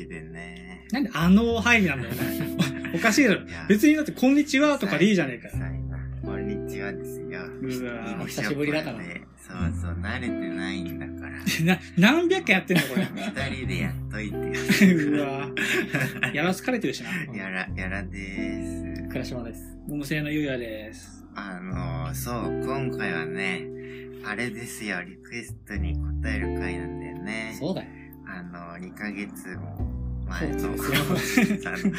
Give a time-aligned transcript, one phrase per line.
[0.00, 0.86] けでね。
[0.90, 2.56] なんであの入りなんだよね。
[2.94, 3.42] おかしいだろ。
[3.68, 5.48] 別にだって、こんにちはとかでいいじゃねえか
[6.22, 7.40] こんにちはですよ。
[7.62, 11.38] うわお久しぶりだからねそうそう、慣れてないんだから。
[11.64, 13.06] な、何百回やってんのこれ。
[13.14, 14.42] 二人でやっといてよ。
[15.10, 15.48] うわ
[16.32, 17.10] やらつかれてるしな。
[17.34, 19.08] やら、やらでーす。
[19.08, 19.78] 倉島です。
[19.88, 21.24] ゴム製のゆうやです。
[21.34, 23.66] あのー、そう、今回はね、
[24.24, 27.56] あれですよ、リクエストに答える回なんだよね。
[27.58, 27.88] そうだよ。
[28.26, 29.89] あのー、2ヶ月も
[30.30, 31.94] すません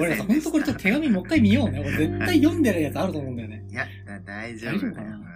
[0.00, 1.80] 俺らさ、ほんとこれちょっと手紙もう一回見ようね。
[1.86, 3.64] 俺絶対読んでるやつあると思うんだよね。
[3.70, 4.90] いや、だ大丈夫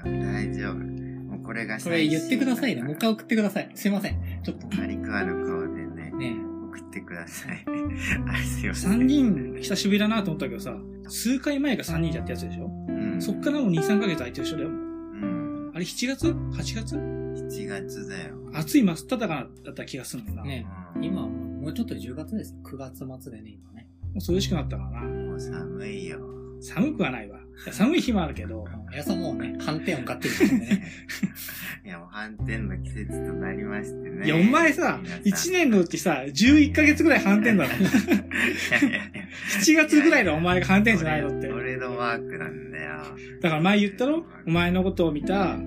[0.05, 0.75] 大丈夫。
[0.75, 2.83] もうこれがこれ言ってくださいね。
[2.83, 3.71] もう一回送ってください。
[3.75, 4.17] すいません。
[4.43, 4.67] ちょっと。
[4.77, 6.37] マリクワの顔でね、ね
[6.71, 7.65] 送ってください。
[8.29, 8.91] あれすいません。
[8.93, 10.77] 三人、久しぶりだなと思ったけどさ、
[11.09, 12.71] 数回前が三人じゃってやつでしょ？
[12.89, 13.21] うん。
[13.21, 14.71] そっからもう2、3ヶ月空いてるでしょでも。
[14.71, 15.71] うん。
[15.75, 18.35] あれ7月 ?8 月？7月だよ。
[18.53, 20.45] 暑い真っ只中だった気がするんだな。
[20.45, 20.67] ね
[20.97, 21.29] うん今、
[21.65, 22.59] もうちょっとで10月ですよ。
[22.63, 23.89] 9月末でね、今ね。
[24.13, 25.09] もう涼しくなったからな。
[25.09, 26.21] もう寒いよ。
[26.61, 27.39] 寒くはないわ。
[27.73, 30.85] 寒い日もあるけど、やさもうね、反転を買ってるからね。
[31.87, 34.27] いや、もう反転の季節となりましてね。
[34.27, 37.71] いや、お前さ、皆さん1年のうちさ、11ヶ月ぐらい反転だろ。
[37.71, 39.25] いやいやいや
[39.63, 41.49] 7月ぐらいのお前が反転じゃないのって。
[41.49, 42.99] 俺のマークなんだよ。
[43.41, 44.27] だから前言ったろ？
[44.47, 45.59] お前のことを見た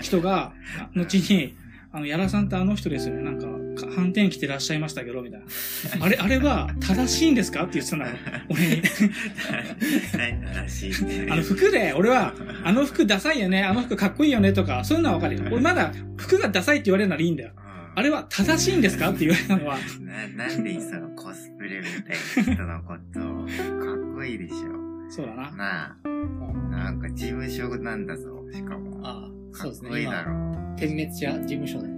[0.00, 1.54] 人が、あ後に、
[1.92, 3.22] あの、やらさんってあの人ですよね。
[3.22, 5.46] なんか、か反転来てらっしゃいましたけど、みたいな。
[6.04, 7.64] あれ、あれは正しいんですか？
[7.64, 8.16] って言ってたんだよ。
[8.48, 8.82] 俺に。
[10.16, 11.30] 何正しい。
[11.30, 15.42] あの服で、俺は、あの服ダサいよね、あの服かっこいいよねとか、そういうのはわかるよ。
[15.50, 17.50] 俺まだ服がダサいって言われるならいいんだよ。
[17.56, 19.10] うんあれは正しいんですか？
[19.10, 19.76] って言われたのは、
[20.36, 23.46] な、なんでそのコスプレみたいな人のことを、
[23.84, 25.10] かっこいいでしょ。
[25.10, 25.50] そうだな。
[25.50, 26.08] なあ、
[26.70, 29.00] なんか事務所なんだぞ、しかも。
[29.02, 29.90] ああ、かっそうですね。
[29.90, 30.76] こいいだ今、ろ。
[30.76, 31.92] 点滅者事務所でそ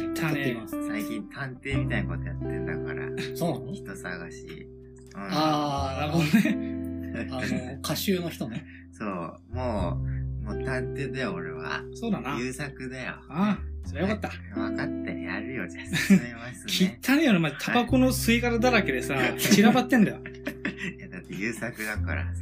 [0.00, 0.56] ね。
[0.88, 3.72] 最近探偵みたいなことやってんだから、そうなの？
[3.72, 4.66] 人探し。
[5.14, 7.28] うん、ああ、なるほどね。
[7.30, 8.64] あの、歌集の人ね。
[8.92, 9.08] そう、
[9.54, 9.98] も
[10.42, 11.82] う、もう探偵だよ、俺は。
[11.94, 12.36] そうだな。
[12.38, 13.12] 優作だよ。
[13.28, 14.30] ああ、それよかった。
[14.54, 16.98] 分かってやるよ、じゃあ 進めますね。
[17.06, 20.18] 汚ねえよな、まタバコの吸い殻だらけでさ、散らばってんだよ。
[20.98, 22.41] いや、だって優作だから、それ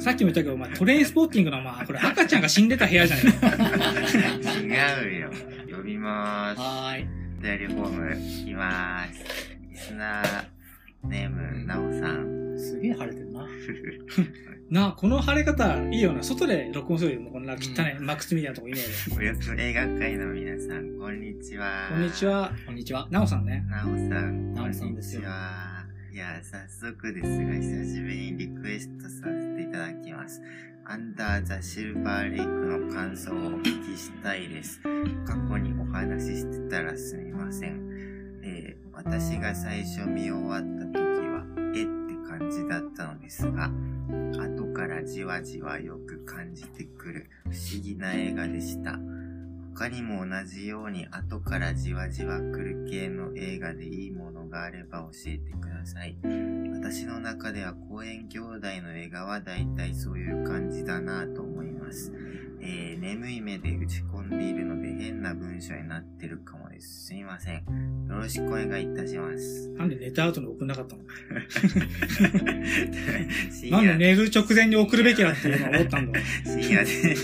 [0.00, 3.48] さっきも言ったけど、お前トレインスポッティングの、まあ、これ赤ちゃんが死んでた部屋じゃねえか。
[4.60, 5.30] 違うよ。
[5.76, 6.60] 呼びまーす。
[6.60, 7.08] はーい。
[7.38, 9.24] お便りフォーム、いきまーす。
[9.70, 10.44] リスナー
[11.04, 12.58] ネーム、なおさん。
[12.58, 13.46] すげえ晴れてるな。
[14.70, 16.22] なあ、この晴れ方、いいよな。
[16.22, 19.16] 外で録音するよりも、こんな汚い、マックスみたいなとこいねえで。
[19.16, 21.88] およそ映画界の皆さん、こんにちは。
[21.90, 22.26] こんにち。
[22.26, 22.52] は。
[22.66, 23.08] こんにちは。
[23.10, 23.64] なおさんね。
[23.70, 25.86] なおさん、なおさんですよこんにちは。
[26.12, 30.40] いや、早速ですが、久しぶりにリクエストさせていただきます。
[30.84, 34.80] アンダーザシルバーレイクの感想をお聞きしたいです。
[35.26, 38.40] 過去にお話ししてたらすみません。
[38.42, 43.70] えー私が最初見終わった時は、えって感じだったのですが、
[44.36, 48.98] 後からじわじわよく感じてくる不思議な映画でした。
[49.78, 56.18] 他にも同じように後からじわじわ来る系の映画でいいものがあれば教えてください。
[56.72, 62.12] 私の中では公園兄弟の映画はだいたいそういう感じだなと思います。
[62.60, 67.06] えー、眠い目で打ち込んでいるので変な文章になってるかもです。
[67.06, 67.54] すみません。
[68.08, 69.68] よろしくお願いいたします。
[69.70, 71.02] なんで寝た後に送んなかったの？
[73.50, 76.20] 深 なんで夜、寝る直前に送るべきだっていうのは思ったんだ。
[76.20, 77.14] い深夜で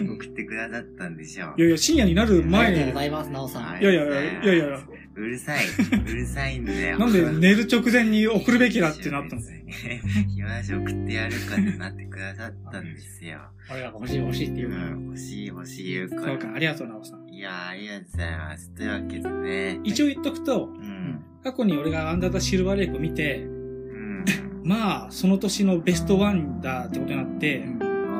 [0.00, 1.60] 送ってくださったんでしょう。
[1.60, 3.80] やいや、深夜になるあり前にがとうご、ざいます、なおさん。
[3.80, 4.80] いやいやいやいやいや
[5.14, 5.64] うるさい。
[6.06, 6.98] うるさいんだよ。
[7.00, 9.42] なんで寝る直前に送るべきだってなったの？
[9.42, 13.38] 別に暇だし送ってやるかってなってくださったんですよ。
[13.70, 14.94] 俺らが欲しい欲しいってう言うから。
[14.96, 16.54] ん、欲しい欲しい言うかそうか、ら。
[16.54, 17.28] ありがとうなおさん。
[17.28, 18.70] いやー、ありがとうございます。
[18.74, 19.80] というわけでね。
[19.84, 21.20] 一応言っとくと、うん。
[21.42, 24.24] 過去に俺がアンダーザシルバーレイクを見て、うん。
[24.64, 27.64] まあ、その年のベストワンだってことになって、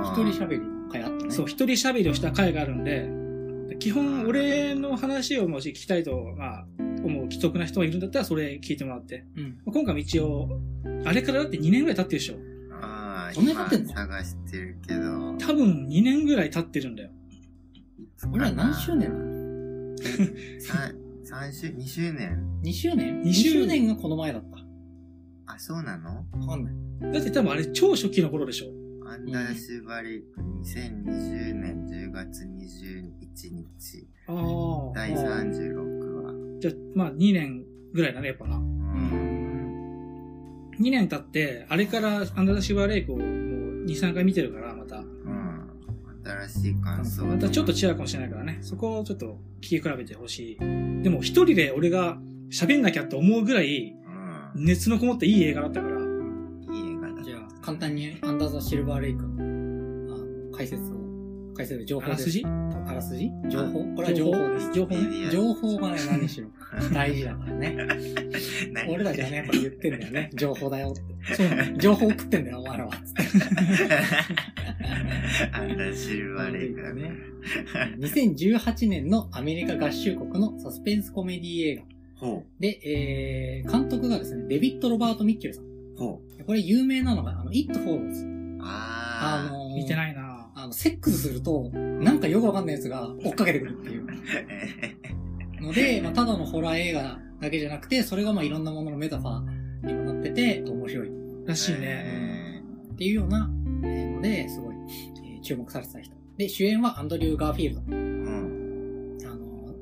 [0.05, 1.31] 一人喋りの回あったね。
[1.31, 3.09] そう、一人喋りをした回があるんで、
[3.79, 6.67] 基本俺の話をもし聞きたいと、まあ、
[7.05, 9.25] 思う既得な人がいるんだったらそれ聞いてもらって。
[9.37, 9.59] うん。
[9.73, 10.49] 今回も一応、
[11.05, 12.35] あれからだって2年ぐらい経ってるでしょ。
[12.81, 13.91] ああ、そんなに経ってんの？
[13.93, 15.01] 今探してるけど。
[15.39, 17.11] 多分2年ぐらい経ってるんだよ。
[18.33, 19.97] 俺ら何周年なの？
[20.61, 20.95] 三、
[21.25, 23.21] 三周、二周年 ?2 周年？
[23.23, 25.55] 二 ?2 周周年がこの前だった。
[25.55, 26.25] あ、そうなの？
[26.33, 27.13] わかんない。
[27.13, 28.67] だって多分あれ超初期の頃でしょ。
[29.09, 34.09] アンダーシュバリック2020年10月21日。
[34.29, 34.93] ああ。
[34.95, 35.75] 第36
[36.07, 36.12] 話。
[36.63, 38.57] じゃあ、まあ2年ぐらいだね、やっぱな。
[38.57, 39.43] うん。
[40.79, 43.27] 2年経って、あれからアンダーザシルバーレイクをもう
[43.85, 44.99] 2、3回見てるから、また。
[44.99, 45.69] うん。
[46.25, 47.25] 新しい感想。
[47.27, 48.59] またちょっと違うかもしれないからね。
[48.61, 50.59] そこをちょっと聞き比べてほしい。
[51.03, 52.21] でも一人で俺が
[52.53, 53.97] 喋んなきゃって思うぐらい、
[54.55, 54.65] うん。
[54.65, 56.05] 熱のこもったいい映画だったから、いい
[56.93, 57.25] 映画だ。
[57.25, 61.02] じゃあ、簡単にアンダーザ・シルバーレイクの、解説を、
[61.55, 62.23] 解説で情報です。
[62.23, 62.45] あらすじ？
[62.45, 63.31] あらすじ？
[63.49, 63.85] 情報？
[63.95, 64.73] これは情報です。
[64.73, 65.31] 情報ね。
[65.31, 66.49] 情報がね、何しろ。
[66.93, 67.77] 大事だからね。
[68.73, 70.31] 何 俺たちはね、やっぱ言ってんだよね。
[70.35, 71.35] 情報だよって。
[71.35, 71.79] そう。
[71.79, 72.93] 情報送ってんだよ、お前らは。
[75.53, 77.13] あんたシルバーレイクだね。
[77.99, 81.83] 2018年のアメリカ合衆国のサスペンスコメディ映画。
[82.17, 85.65] ほで、えー、監督がですね、デビッド・ロバート・ミッチェルさん。
[85.97, 88.59] これ有名なのが、あの、It Follows。
[88.61, 94.07] ああのー見てないなあの、セックスすると、なんかよくわかんないやつが追っかけてくるっていう。
[94.07, 95.63] ー。
[95.63, 101.79] ので、まあ、ただのホラー映画だけじゃなくて、それがまあいろんなもののメタファーにもなってて、面白いっらしいね。
[101.81, 102.63] ね。
[102.97, 103.51] ていうような、
[103.85, 104.75] えーので、すごい、
[105.25, 106.15] えー注目されてた人。
[106.37, 107.83] で、主演はアンドリュー・ガーフィールド。
[107.89, 109.19] うん。
[109.25, 109.75] あの、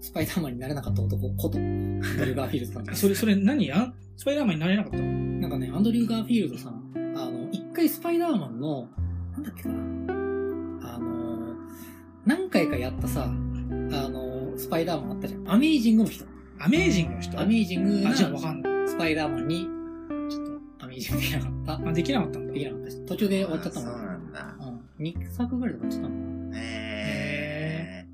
[0.00, 2.86] スパイダーマンになれなかった男こと、アンドリュー・ガーフィールドさん。
[2.94, 5.04] それ、それ何あスパイダーマンになれなかったの？
[5.40, 8.88] なんかね、アンドリュー・ガーフィールドさん、あの、一回スパイダーマンの、
[9.32, 11.54] なんだっけかな、あの、
[12.24, 15.50] 何回かやったさ、あの、スパイダーマンあったじゃん。
[15.50, 16.24] アメイジングの人。
[16.58, 18.88] アメージングの人アメイジングなあ、じゃあわかんない。
[18.88, 19.66] スパイダーマンに、
[20.30, 20.46] ちょっ
[20.78, 21.88] とアメイジングできなかった。
[21.88, 22.60] あ、できなかったんだで。
[22.60, 22.90] きなかった。
[23.06, 24.42] 途中で終わっちゃったあそうなんだ。
[24.42, 24.56] な。
[24.98, 25.04] うん。
[25.04, 26.20] 2作ぐらいで終わっちゃったのか
[26.50, 26.58] な。
[26.58, 28.06] へ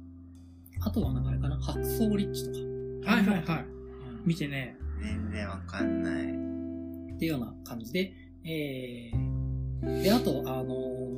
[0.81, 3.13] あとはなんかあれかな、白草リッチとか。
[3.13, 3.59] はいはいはい。
[3.63, 3.79] うん
[4.25, 4.77] 見てね。
[5.01, 5.03] ー。
[5.03, 6.15] 全然わかんない。
[6.23, 8.13] っていうような感じで、
[8.45, 9.28] えー、
[9.83, 10.75] で、あと、あの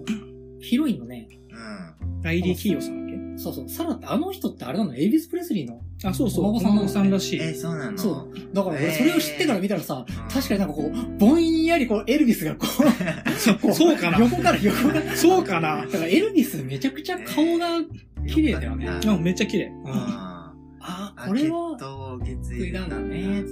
[0.06, 2.22] ーヒロインのね、うん。
[2.22, 4.94] ライリー・キーヨさんだっそうそう、サラってあの人ってあれなの？
[4.94, 5.80] エイビス・プレスリーの。
[5.98, 6.44] けあ、そうそう。
[6.44, 7.40] お孫さんお孫さんらしい。
[7.40, 7.96] え、そうなの？
[7.96, 8.54] そう。
[8.54, 15.16] だからそれを知ってから見たらさ、うん確かになんかこう、ぼんやりこう、エルビスがこう、こ そうかな横から横から。
[15.16, 17.80] そうかなだからエルビスめちゃくちゃ顔が
[18.26, 18.84] 綺麗だよね。
[18.84, 19.66] よかったあ、めっちゃ綺麗。
[19.66, 20.52] うんあ
[20.82, 23.44] あ、あ、これは、血統血得意な液なんんだだね。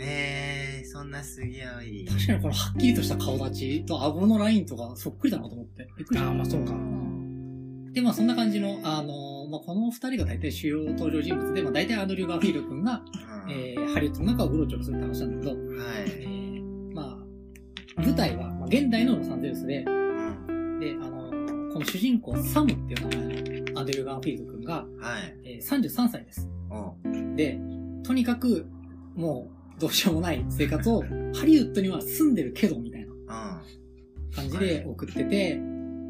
[0.00, 0.61] へえ、
[0.92, 2.06] そんなすげえいい。
[2.06, 5.88] 確かにこのはっきりとした顔立ちと顎のラインとかそっくりだなと思って。
[5.96, 6.28] びっくりした。
[6.28, 13.02] あーまあそうかんで、まあそんな感じの、あのまあこの二人が大体主要登場人物で、まあ大体アンドリュー・ガーフィールド君が、
[13.46, 16.08] うんえー、ハリウッドの中をうろちょろするって話なんだけど、えはい。
[16.08, 20.78] ー、まあ、舞台は、まあ、現代のロサンゼルスで、うん。
[20.78, 24.84] で、あのこの主人公、サムっていう名前のアンドリュー・ガーフィールド君が、は
[25.20, 25.38] い。
[25.44, 26.48] えー、33歳です。
[26.70, 26.94] お
[27.34, 27.58] で、
[28.04, 28.66] とにかく、
[29.14, 31.02] もう、どうしようもない生活を、
[31.34, 33.18] ハリウッドには住んでるけど、みたいなうん。
[34.34, 35.56] 感じで送ってて、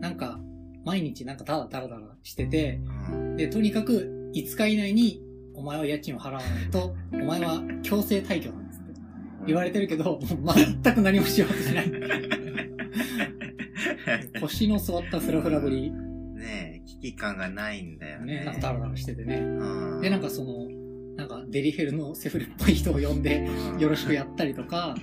[0.00, 0.40] なんか、
[0.84, 2.80] 毎日なんかただダラダラしてて、
[3.10, 3.36] うん。
[3.36, 5.22] で、とにかく5日以内に、
[5.54, 9.00] お前は家賃を払わないと、お前は強制退去なんですって
[9.46, 10.20] 言われてるけど、もう
[10.82, 11.92] 全く何もしようとしない。
[14.40, 18.40] 腰の座ったフラフラぶり、ねえ、危機感がないんだよね。
[18.40, 19.36] ね、なんかダラダラしててね。
[19.36, 20.00] うん。
[20.00, 20.68] で、なんかその、
[21.52, 24.94] デリヘルのセフレっぽい人を呼んで、うん、よろしくやったりとか、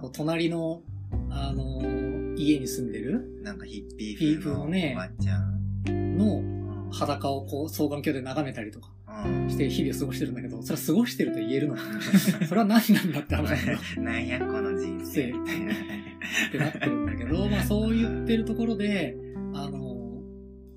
[0.00, 0.82] こう隣の、
[1.30, 3.42] あのー家に住んでるうん。
[3.42, 6.16] なんかヒッピー風のねばちゃん。
[6.16, 6.90] のうん。
[6.90, 8.88] 裸をこう双眼鏡で眺めたりとか
[9.24, 9.50] うん。
[9.50, 11.74] して日々を過ごしてるんだけど、それは過ごしてると言えるの？
[11.76, 11.82] か
[12.48, 15.74] それは何なんだって話だっ なんやこの人生みたいな。
[16.50, 19.16] てなってるんだけど、まあそう言ってるところで、
[19.52, 20.00] あのー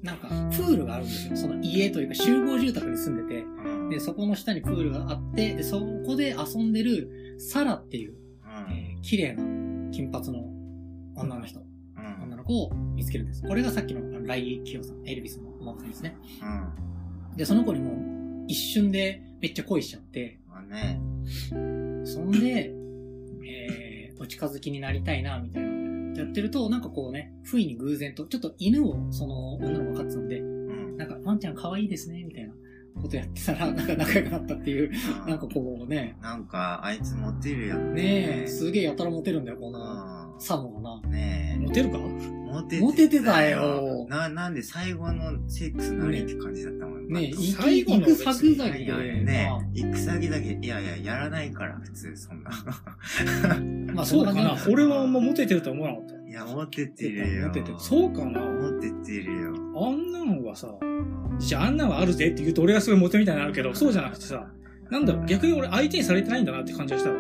[0.04, 1.38] なんかプールがあるんですよ。
[1.38, 3.82] その家というか集合住宅に住んでて、うん。
[3.94, 8.73] で、そこの下にプールがあって、で、そこで遊んでるサラっていう、うん。
[8.73, 9.44] えー綺麗な
[9.92, 10.45] 金髪の
[11.16, 12.23] 女の人、うん。
[12.23, 13.44] 女の子を見つけるんです。
[13.44, 16.16] これがさっきのライ・キヨさん、エルビスのお孫さんですね。
[16.42, 17.35] うん。
[17.35, 21.02] で、その子にも一瞬でめっちゃ恋しちゃって、まあね。
[22.06, 22.73] そんで、
[23.45, 25.73] えー、お近づきになりたいな、みたいな。
[26.21, 30.44] やってると、なんかこうね、不意に偶然と、ちょっと犬をその女の子が飼ってたんで、う
[30.94, 30.97] ん。
[30.97, 32.43] なんか、ワンちゃん可愛いですね、みたいな
[33.02, 34.92] ことやってたら、なんか仲良くなったっていう、
[35.28, 37.94] なんかこうね、なんか、あいつモテるよね。
[38.04, 41.07] ねえ、すげえやたらモテるんだよ、この、うサムがな。
[41.07, 41.12] ん。
[41.12, 41.97] ねモテるか？
[41.97, 42.02] え。
[42.54, 47.07] モテモテてたよな、なんで最後のセックス何って感じだったもん。
[47.07, 52.52] ねえ、行き、最後の行く先々で、いやいやね行く先だけ、いやいや、やらないから、普通、そんな。
[53.94, 56.22] まあ、 まあ、そうかな俺はあんまモテてるとは思わなかった。
[56.33, 57.47] いや、モテてるよ。
[57.49, 59.54] モテてるそうかなモテてるよ。
[59.75, 60.68] あんなんはさ、
[61.37, 64.52] じゃああんなんはあるぜって言うと俺がすごいモテみたいになるけど、そうじゃなくてさ、
[64.90, 67.18] なんだろう、逆に俺相手にされてないんだなって感じがしたわ。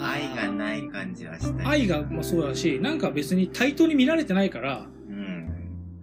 [0.00, 1.68] あ愛がない感じはした。
[1.68, 5.52] 愛がもそうだし、なんか別に対等に見られてないから、うん。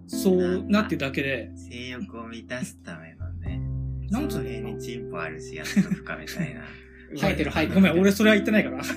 [0.06, 3.62] そうなってるだけで、性欲を満たすためのね。
[4.10, 4.50] なんつそうの？
[4.50, 6.60] 辺のにチンポあるし、やっとくかみたいな。
[7.14, 8.78] 生えてる生えてるごめん、俺それは言ってないから。
[8.78, 8.96] 違うの。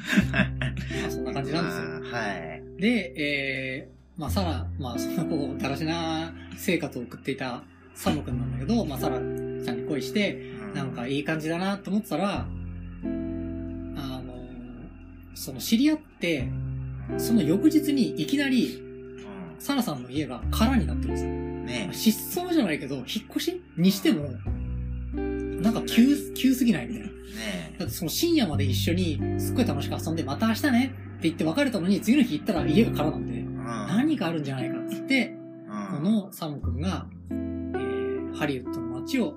[1.02, 1.82] まあ、そんな感じなんですよ。
[2.12, 2.80] はい。
[2.80, 7.62] で、えー、まあ、サラ、まあ、そんなこう、だらしな生活を送っていた
[7.94, 12.44] サム君なんだけど、まあ、サラさんに恋して、うんなんかいい感じだなと思ってたら、あ
[13.04, 14.34] の、
[15.34, 16.48] その知り合って、
[17.18, 18.76] その翌日にいきなり、
[19.58, 21.30] うサラさんの家が空になってるんですよ。
[21.30, 21.66] ん。
[21.66, 24.28] ね失踪じゃないけど、引っ越しにしても、
[25.72, 27.08] なんか急、急すぎないみたいな。
[27.08, 27.12] ね
[27.78, 33.64] だってその深夜まで一緒にすっごい楽しく遊んで、また明日ねって言って別れたのに、次の日行ったら家が空なんで、うん。
[33.64, 39.34] 何があるんじゃないかっつって、うんこのサム君が、えー、ハリウッドの街を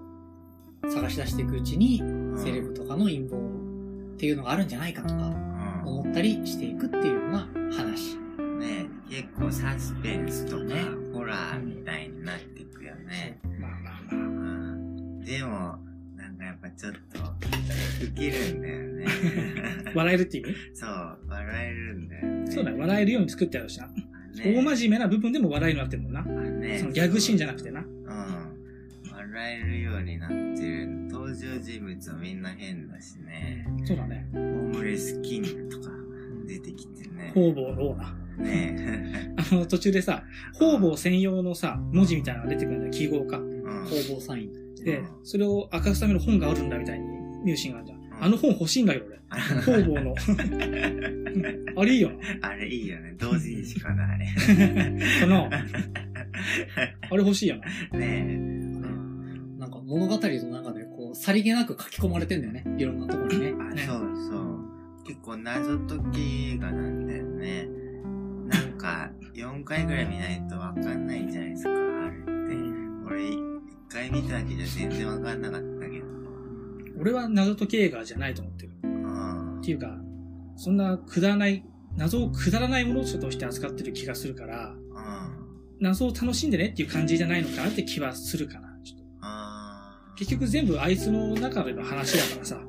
[0.90, 2.02] 探し出していくうちに、
[2.38, 8.18] セレブとかの陰謀っていうのがあるんじゃないかとかうん思ったりしていくっていうような話。
[8.60, 13.40] ね結構サスペンスとかねホラーみたいになっていくよね。
[13.60, 14.16] まあまあまあ。
[14.16, 15.20] うん。
[15.22, 15.78] でも、
[16.63, 17.20] かちょっと、
[18.05, 19.05] ウケるんだよね。
[19.93, 22.51] 笑えるって意味そう、笑えるんだよね。
[22.51, 22.77] そうだよ。
[22.77, 23.88] 笑えるように作ってあるしな。
[23.88, 23.93] ね
[24.36, 26.22] 大真面目な部分でも笑いになってるもんな。
[26.22, 27.82] あねそのギャグシーンじゃなくてな。
[27.82, 27.88] うん。
[29.12, 30.88] 笑えるようになってる。
[31.12, 33.67] 登場人物はみんな変だしね。
[33.86, 34.27] そうだね。
[34.32, 35.91] ホームレスキングとか
[36.48, 37.32] 出てきてね。
[37.36, 38.24] 方々のオーナー。
[38.41, 42.91] ね あの、途中でさ、方々専用のさ、文字みたいなのが出てくるんだよ。
[42.91, 43.38] 記号化。
[43.38, 43.63] うん。
[43.86, 44.62] 工房サイン。
[44.84, 47.06] でうん、それを明かすための本があるんだみたいに
[47.44, 48.00] 見るシーンがあるじゃん。
[48.00, 49.13] んあの本欲しいんだけど俺。
[49.34, 50.16] 方々の。
[51.75, 52.12] あれいいよ
[52.42, 53.16] あれいいよね。
[53.18, 54.28] 同時にしかない。
[55.20, 55.50] かな
[57.10, 57.58] あれ欲しいよ
[57.92, 58.00] な。
[58.00, 58.38] ね
[59.58, 62.66] なんか物語の中でこう、さりげなく書き込まれてんだよね。
[62.78, 63.54] いろんなところにね。
[63.60, 65.04] あ、ねそうそう。
[65.06, 66.22] 結構謎解き
[66.54, 67.68] 映画なんだよね。
[68.48, 72.34] なんか、4回ぐらい見ないとわかんないんじゃないですか、あれって。
[73.06, 73.52] 俺、1
[73.90, 76.06] 回見ただけじゃ全然わかんなかったけど。
[77.00, 78.72] 俺は謎解き映画じゃないと思ってる。
[78.84, 79.60] うん。
[79.60, 79.98] っていうか、
[80.56, 81.66] そんなくだらない、
[81.98, 84.78] 謎をくだらないものとして扱ってる気がするから、うん。
[85.80, 88.70] 謎を楽しんでねっていう感じじゃないのかなって気はするかな。
[88.84, 92.62] ちょっとあ結局全部あいつの中での話だからさ、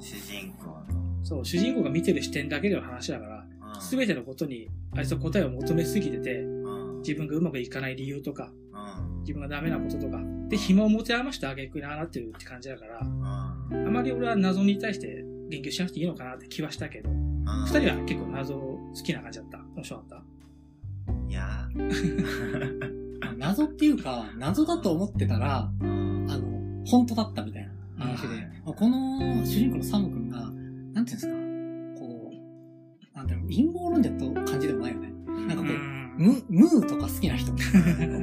[0.00, 0.84] 主人公の。
[1.24, 3.48] そう、主人公が見てる視点だけでの話だから、うん
[3.80, 6.98] すべてのことにあいつは答えを求めすぎてて、うん。
[6.98, 8.67] 自分がうまくいかない理由とか、うん。
[9.28, 10.18] 自分がダメなこととか、
[10.48, 13.22] で、暇を持て余してあげくにああなってるって感じだから、うん。
[13.24, 17.44] あまり俺は謎に対して言及しなくていいのかなって気はしたけど、うん。
[17.66, 19.58] 二人は結構謎好きな感じだった？
[19.76, 20.22] 面白かった？
[21.28, 21.68] いや
[23.36, 26.26] 謎っていうか、謎だと思ってたら、うん。
[26.30, 27.68] あの、本当だったみたい
[27.98, 28.26] な話で、
[28.64, 31.34] この主人公のサム君が、なんていうんですか、
[32.00, 35.12] こう、なんていうの、陰謀論者と感じでもないよね。
[35.46, 37.52] なんかこううんム、ムーとか好きな人。
[37.52, 37.56] オ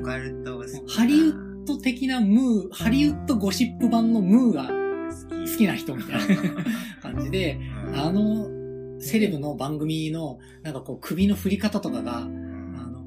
[0.03, 6.35] カルト好きなハリウッド的なムー、ハリウッドゴシップ版のムーが好好きな人みたいな
[7.01, 13.05] 感じで、うんあの、セレブの番組の、なんかこう、首の振り方とかが、うんあの、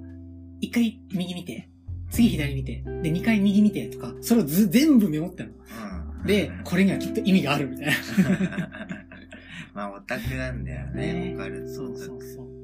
[0.60, 1.68] 一回右見て、
[2.10, 5.52] 次左見て、で、二回右見てとか、それをず全部メモってんの。
[5.52, 7.92] うんで、これにはきっと意味があるみたいな。
[9.72, 12.57] まあ、オタクなんだよね、オカルトそうそうそう。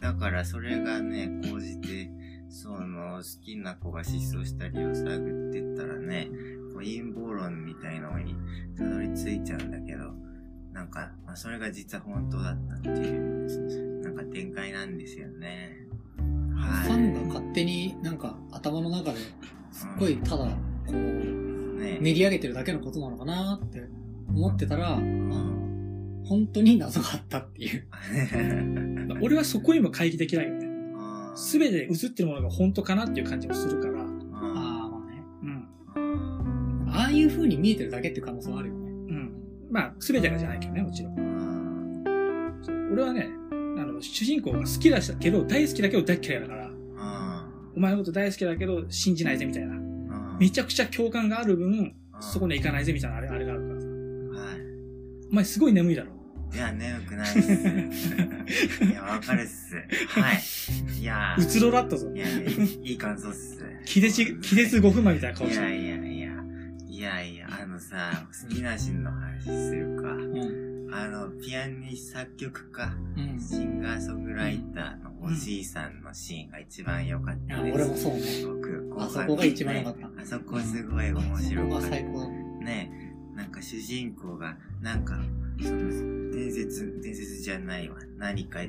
[0.00, 0.12] うん。
[0.12, 2.10] だから、それがね、講じて、
[2.48, 6.28] その、好きな子が失踪した理由を探ってったらね、
[6.72, 8.34] こう陰謀論みたいのに
[8.76, 10.12] たどり着いちゃうんだけど、
[10.72, 15.86] なんか、まあ、それが実は本当だったっていう、なんか展開なんですよね。
[16.56, 19.18] はいファンが勝手になんか頭の中で
[19.72, 23.82] すっごいただ、こう、ね練り上げてるだけのことなのかなって
[24.28, 25.69] 思ってたら、あうのん。
[26.24, 27.86] 本当に謎があったっていう。
[29.20, 30.68] 俺はそこにも懐疑できないよね。
[31.34, 35.22] すべて映ってるものが本当かなっていう感じもするから、うんああ、まあね。
[35.42, 36.88] うん。
[36.88, 38.90] ああいう風に見えてるだけっていう可能性はあるよね。
[38.90, 39.32] うん。
[39.70, 42.04] まあ、すべてがじゃないけどね、もちろん。
[42.92, 46.70] 俺はね、あの、主人公が好きだしたけど、大好きだけど大嫌いだから、
[47.76, 49.74] お前のこと大好きだけど信じないぜみたいな。
[49.74, 49.90] うん
[50.40, 53.28] めちゃくちゃ共感がある分、そこには行かないぜみたいなあれ
[55.30, 56.10] お前すごい眠いだろ。
[56.52, 58.84] いや、眠くないっす。
[58.84, 59.76] いや、わかるっす。
[60.08, 61.00] はい。
[61.00, 62.18] いやうつろだったぞい。
[62.18, 62.26] や、
[62.82, 63.64] いい感想っす。
[63.84, 66.32] 気絶、気絶5分前みたいな顔していやいやいや、
[66.88, 70.12] いやいや、あのさ、好きなシーンの話するか。
[70.12, 70.70] うん。
[70.92, 73.40] あの、ピアニス作曲家、うん。
[73.40, 77.74] シンガーソングライターのおじいさんのシーンが一番良かったです。
[77.74, 78.20] 俺もそうね。
[78.44, 81.88] 僕、あそこが一番良かったねあそこすごい面白かった。
[81.90, 82.99] ね
[83.40, 85.14] なんか主人公が、なんか、
[85.62, 87.96] その、伝説、伝説じゃないわ。
[88.18, 88.60] 何か、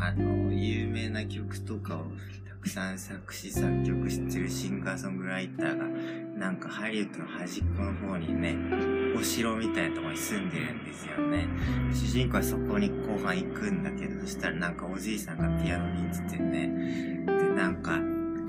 [0.00, 2.04] あの、有名な曲とかを
[2.48, 5.86] たくさん作詞作曲してるシンガーソングライターが、
[6.38, 8.56] なんかハリウッドの端っこの方にね、
[9.18, 11.48] お城みたいなとこに住んでるんですよね。
[11.92, 17.98] 主人公はそこに後半行くんだけど、そしたらなんかおじいさんがピアノに行っててね、で、なんか、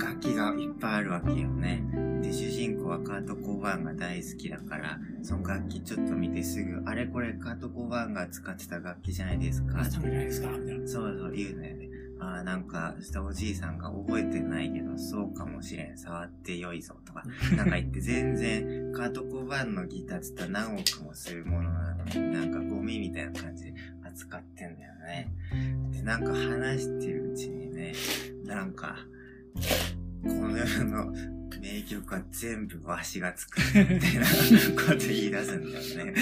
[0.01, 1.83] 楽器がいっぱいあるわけよね。
[2.21, 9.81] で、で、主人公はカート・コバーンが大好きだから、その楽器ちょっと見てすぐ、あれこれカート・コバーンが使ってた楽器じゃないですか。
[9.81, 10.49] あ、ダメじゃないですか？
[10.57, 10.87] みたいな。
[10.87, 11.89] そうそう言うのよね。
[12.19, 15.97] ああ、なんか、したおじいさんが覚えてないけど、そうかもしれん。
[15.97, 17.23] 触ってよいぞとか。
[17.57, 25.33] なんか言って全然、カート・コバーンのギターって言ったら何億もするものなのに、なんかゴミみたいな感じで扱ってんだよね。
[25.91, 27.93] で、なんか話してるうちにね、
[28.45, 28.97] なんか、
[30.23, 31.11] この世の
[31.61, 34.31] 名曲は全部わしが作ったみたいなこ
[34.91, 36.13] と言い出すんだよね。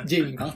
[0.00, 0.54] お、ジェイミンが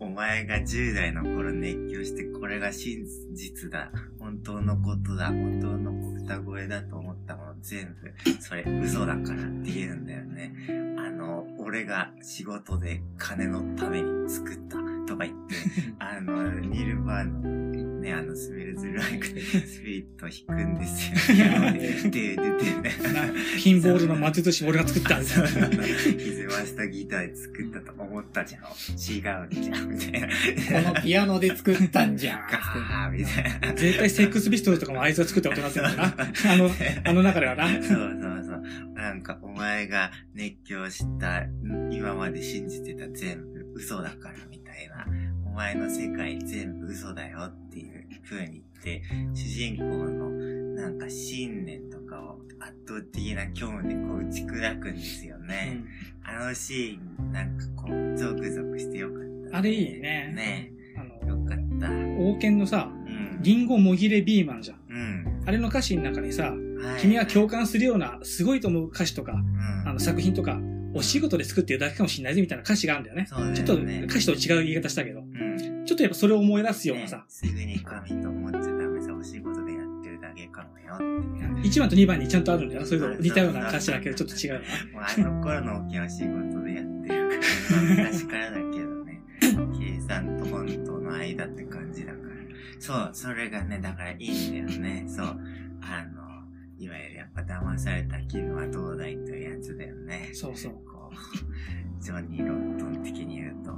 [0.00, 3.04] お前が10代の頃熱狂してこれが真
[3.34, 3.90] 実だ。
[4.18, 5.26] 本当のことだ。
[5.26, 5.92] 本当の
[6.24, 10.54] 歌声だと思ったもの全部、それ嘘だからって言うんだよね。
[10.98, 14.76] あの、俺が仕事で金のために作った
[15.06, 15.54] とか言って、
[16.00, 17.67] あの、ニルバーの
[17.98, 21.38] ね、あの、スメルズライクでスピリット弾くんですよ。
[21.72, 22.38] で、で、で、
[23.62, 25.84] ピンボールの魔術師俺が作ったみたそういな。
[25.84, 28.62] 歪ましたギターで作ったと思ったじゃん。
[28.62, 28.66] 違
[29.44, 30.28] うんじゃん、みたいな。
[30.82, 32.40] このピアノで作ったんじゃん。
[32.50, 33.74] ガーみたいな。
[33.74, 36.14] 絶対セックスピストルズとかもあいつが作ったことになってるんだな。
[36.52, 36.70] あの、
[37.04, 37.68] あの中ではな。
[37.68, 38.62] そうそうそう。
[38.94, 41.44] なんか、お前が熱狂した、
[41.90, 45.06] 今まで信じてた全部嘘だから、みたいな。
[45.46, 47.67] お前の世界全部嘘だよって
[48.34, 49.02] いう風に言って、
[49.34, 50.30] 主人公の
[50.74, 55.84] なんか信念とかを圧倒的な虚無でこう打ち砕くんですよね。
[56.24, 61.90] あのシーン、なんかこう、ゾクゾクしてよかった、あれいいねねあの、よかった。
[62.18, 63.38] 王権のさ、うん。
[63.42, 64.78] リンゴもぎれビーマンじゃん。
[64.88, 65.42] うん。
[65.46, 70.60] あれの歌詞の中にさ、はい君は共感するような、すごいと思う歌詞とか、うんあの作品とか、
[70.94, 73.22] お仕事で作ってるだけかもしれないぜみたいな歌詞があるんだよね。
[73.22, 75.84] ねちょっと歌詞と違う言い方したけど、うん。
[75.86, 81.60] ちょっとやっぱそれを思い出すようなねさ、すぐに神と思っちゃダメさ、お仕事でやってるだけかもよっていう。
[81.62, 82.86] 1番と2番にちゃんとあるんだよな。
[82.86, 84.58] それと似たような歌詞だけど、ちょっと違うな。
[84.92, 87.36] もうあの頃の大きな仕事でやってるか
[87.74, 89.22] ら、昔からだけどね、
[89.78, 92.28] 計算と本当の間って感じだから。
[92.78, 95.04] そう、それがね、だからいいんだよね。
[95.08, 95.26] そう。
[95.80, 96.17] あの、
[96.78, 100.30] いわゆるやっぱ騙された絹はどうだいというやつだよね。
[100.32, 100.72] そうそう。
[100.72, 103.72] こう、ジョニー・ロットン的に言うと、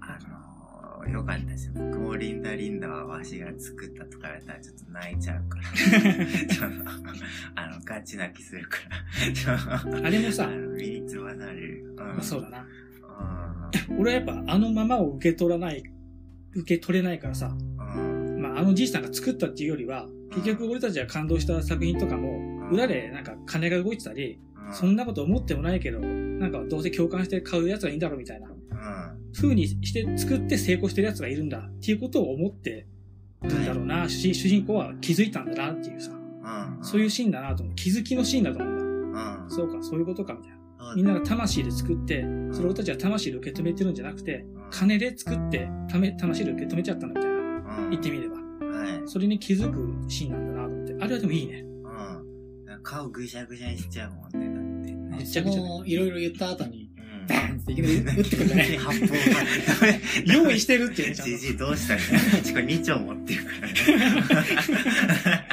[0.00, 1.72] あの、よかったですよ。
[1.74, 5.64] 僕もリンダ・リンダはわしが作ったとか言われたらちょっと泣いちゃうから。
[6.46, 6.90] ちょっと
[7.54, 9.32] あの、ガチ泣きするから。
[9.32, 11.84] ちょっとあれもさ身につまされる。
[11.88, 11.96] うん。
[11.96, 12.60] まあそうだな。
[12.60, 12.66] う
[13.98, 15.82] 俺はやっぱあのままを受け取らない、
[16.54, 17.58] 受け取れないからさ、ん。
[17.58, 18.42] うん。
[18.42, 24.40] まああのじいさんが作ったっていうよりは、結局俺たちが感動した作品とかも、裏でなんか金が動いてたり、
[24.72, 29.32] そんなこと思ってもないけど、なんかどうせ共感して買うやつがいいんだろうみたいな、うん。
[29.34, 32.86] 風にして作って成功してるやつがいるんだっていうことを思って
[33.42, 36.84] るんだろうな、主人主人公は気づいたんだなっていうさ、うん。
[36.84, 37.74] そういうシーンだなと思う。
[37.74, 39.42] 気づきのシーンだと思うんだ。
[39.44, 39.50] うん。
[39.50, 40.58] そうか、そういうことかみたいな。
[40.96, 47.38] みんなが魂で作って、それを俺たちは魂で受け止めてるんじゃなくて、金で作って、ため、魂で受け止めちゃったんだみたいな。
[47.38, 48.41] うん言ってみれば。
[48.82, 49.02] はい。
[49.06, 50.94] それに気づくシーンなんだなと思って。
[51.00, 51.64] あれはでもいいね。
[52.66, 52.82] うん。
[52.82, 55.16] 顔ぐしゃぐしゃにしちゃうもんね、だってね。
[55.18, 57.26] めちそゃくちゃいろいろ言った後に、うん。
[57.26, 58.78] バーンっていきなり撃ってくるね。
[58.78, 59.20] 発砲が。
[60.26, 61.38] 用意してるっていうね、ちゃんじと。
[61.38, 62.00] じいどうしたの
[62.42, 63.50] ちこれ2丁持ってるか
[64.34, 65.44] ら。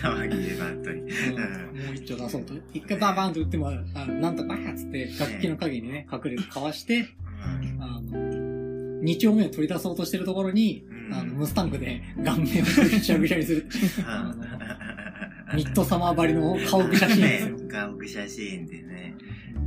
[0.00, 1.00] 玉切れの後に。
[1.00, 2.54] うんもう一丁出そうと。
[2.74, 7.82] 一回バーバーンと撃っても、あなんとかやっつって、楽器の影にね、隠れてかわして、うん。
[7.82, 13.66] あの、二丁目を取り出そうとしてるところに、うんあの、ムスタンクで顔面をぐしゃぐしゃにする。
[14.06, 17.56] あのミッドサマーばりの顔ぐしゃシーンですよ。
[17.56, 19.14] ね顔ぐしゃシーンでね。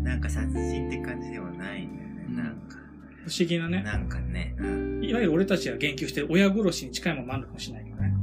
[0.04, 2.25] なんか殺人って感じでもないんだよね。
[2.30, 2.77] うんなんか。
[3.25, 3.84] 不思議なね。
[3.84, 4.56] なんかね。
[4.58, 5.04] うん。
[5.04, 8.13] いわゆる俺たちが言及してる親殺しに近いものもあるのかもしれないけどね。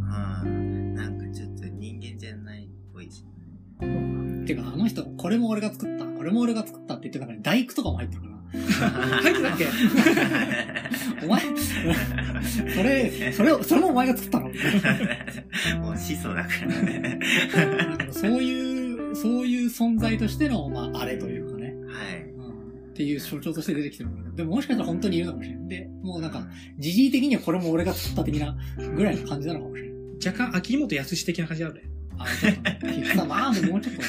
[0.45, 0.95] うん。
[0.95, 3.25] なんかちょっと人間じゃないっぽいし。
[4.47, 8.39] てか、あの人、これも俺が作った、これも俺が作ったって言ってたからに大工とかも入ってるから。
[9.21, 9.67] 入ってたっけ？
[11.23, 11.43] お前、
[12.75, 14.47] それ、それを、それもお前が作ったの？
[15.81, 17.19] もう始祖だからね。
[18.11, 21.75] そういう、そういう存在としての、まあ、あれというかね。
[21.89, 22.23] はい。
[22.23, 25.69] うんっていう象徴として出てきてるでももしかしたら本当にいるのかもしれない。
[25.69, 26.49] で、もうなんか、
[26.81, 28.57] 時事的にはこれも俺が作った的な
[28.97, 29.99] ぐらいの感じなのかもしれない。
[30.27, 31.83] 若干秋元康的な感じあるね。
[32.19, 34.03] あ、ちょっとね、まあ、でももうちょっと、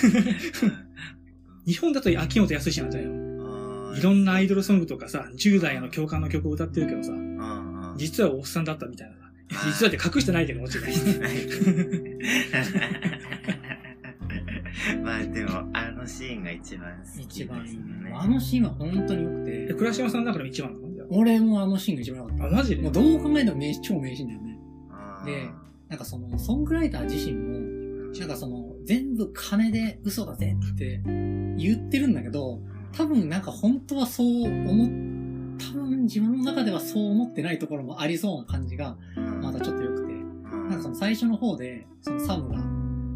[1.67, 3.28] 日本だと秋元康なんだよ。
[3.91, 7.11] うんいろんなアイドルソングとかさ、10代への共感の曲を歌ってるけどさ、
[7.97, 9.19] 実はおっさんだったみたいなさ。
[9.65, 10.89] 実はって隠してないけどもちろん。
[15.03, 18.13] まあでも、あのシーンが一番好き一番いいね。
[18.13, 22.45] あのシーンは本当に良くて、え倉島さんの中でも一番なの俺もあのシーンが一番良かった。
[22.45, 22.83] あマジで？
[22.83, 24.59] もうどう考えても名超名シーンだよね。
[25.25, 25.49] で
[25.89, 27.59] なんかその、ソングライター自身も、
[28.19, 31.01] なんかその、全部金で嘘だぜって
[31.57, 32.61] 言ってるんだけど、
[32.93, 34.87] 多分なんか本当はそう思っ、
[35.57, 38.97] 多分自分の中ではそう思ってないところもありそうな感じが、
[39.41, 40.09] またちょっと良くて。
[40.69, 42.57] なんかその最初の方で、そのサムが、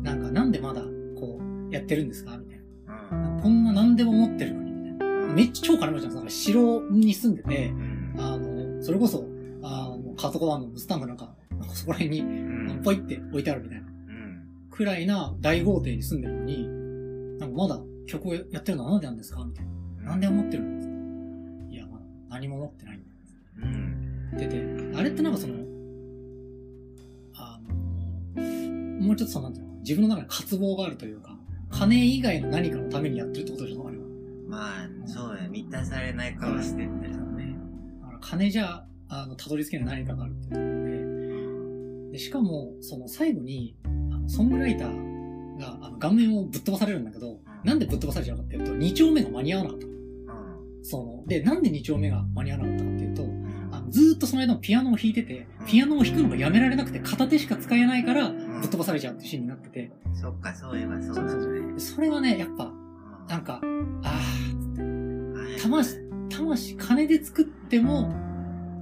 [0.04, 0.82] なんかなんでまだ
[1.20, 3.42] こうやってるんですかみたいな。
[3.42, 5.28] こんな何でも持ってるのに、みたいな。
[5.34, 7.74] めっちゃ超金持ちなんですだから城に住んでて、
[8.18, 9.26] あの、それこそ、
[9.62, 13.88] あの、カートコマンドのスタンプなんか、なんかそこら辺に、ポイって置いてあるみたいな。
[14.70, 16.68] くらいな大豪邸に住んでるのに、
[17.40, 18.86] なんかまだ曲をやってるの？
[18.86, 19.44] は何でなんですか？
[19.44, 20.12] みたいな。
[20.12, 20.94] なんで持ってるんですか？
[21.72, 23.08] いや、まだ何も持ってないんだ。
[24.36, 25.54] ってて、あれってなんかその、
[27.36, 27.60] あ
[28.36, 31.38] の、もうちょっとその、なんていうの自分の中に渇望があるというか、
[31.70, 34.04] 金以外の何かのためにやってるってことじゃん、あれは。
[34.48, 37.56] まあ、そうや、満たされない顔してんだよね。
[38.02, 49.88] だから金じゃ、あの、たどり着けない何かがあるっていうところで、で、しかも、その最後に、あのソングライターが、あの、顔面をぶっ飛ばされるんだけど、なんでぶっ飛ばされちゃうかっていうと、2丁目が間に合わなかった。
[50.84, 53.23] その、で、なんで2丁目が間に合わなかったかっていうと、
[53.71, 61.80] あのずーっとその間もピアノを弾いてて、ピアノを弾くのがやめられなくて片手しか使えないから、ぶっ飛ばされちゃうっていうシーンになってて、そっか、そういえばそうだね。
[61.80, 62.71] それはね、やっぱ、
[63.30, 63.62] なんか、
[64.04, 65.97] あー、魂、
[66.30, 68.13] 魂、金で作っても、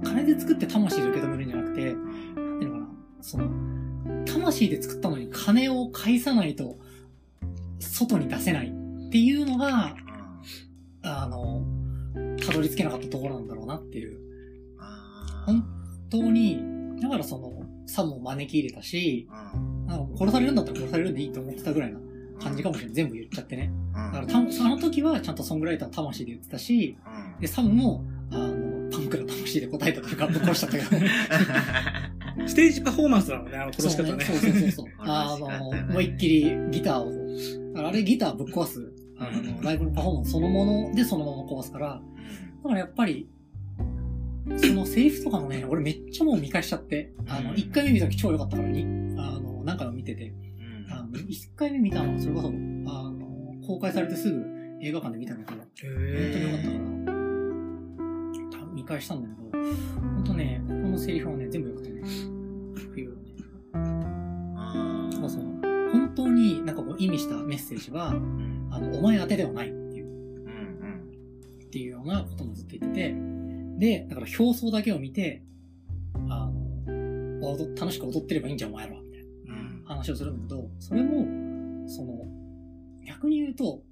[0.02, 2.88] 金で作って魂で受け止めるんじゃなくて、なんていうのかな、
[3.20, 3.48] その、
[4.26, 6.78] 魂で作ったのに金を返さないと、
[7.82, 9.96] 外に出せないっていうのが、
[11.02, 11.64] あの、
[12.44, 14.18] たどり着けなかったところなんだろうなっていう。
[15.46, 15.64] 本
[16.10, 16.60] 当に、
[17.00, 19.28] だからその、サムを招き入れたし、
[19.86, 21.98] なんか殺されるんだったら殺されるんでいいと思ってたぐらいな
[22.40, 22.94] 感じかもしれない。
[22.94, 23.72] 全部言っちゃってね。
[23.92, 26.96] だからた、その時はちゃんとソングライター魂で言ってたし、
[27.40, 31.10] で、サムも、あの、パンクな魂で答えたというか、ぶっ殺しちゃったけどね。
[32.46, 34.24] ステージパフォーマンスなのね、あの殺し方ね。
[34.24, 34.86] そうそうそうそう。
[34.98, 42.02] あの、思いっきりギターを、あれギターぶっ壊す、あの、ライブのパフォーマンスそのものでそのまま壊すから、
[42.62, 43.28] だからやっぱり、
[44.56, 48.82] そのセリフとかもね、俺めっちゃもう見返しちゃって、あの、1回目見た時超良かったからに、
[49.18, 50.34] あの、何回も見てて、
[50.90, 54.44] あの、1回目見たのはそれこそ、あの、公開されてすぐ
[54.82, 56.91] 映画館で見たんだけど、本当に良かったから、
[58.82, 62.02] 見返したんだけど、本当ね、ここのセリフはね、全部良くてね、
[62.92, 63.16] 冬ね。
[65.12, 65.42] そうそう。
[65.92, 70.06] 本当になんかこう意味したメッセージは、あの、お前宛てではないっていう、
[71.64, 73.14] っていうようなこともずっと言ってて、
[73.78, 75.42] で、だから表層だけを見て、
[76.28, 76.50] あ
[76.86, 82.26] の、踊楽しく踊ってればいいんじゃん、お前らは、みたいな話をするんだけど、それも、その、
[83.06, 83.84] 逆に言うと、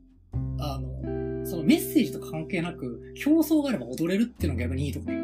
[0.59, 5.21] あの、そのメッセージとか関係なく、表層があれば踊れるっていうのが逆にいいところよ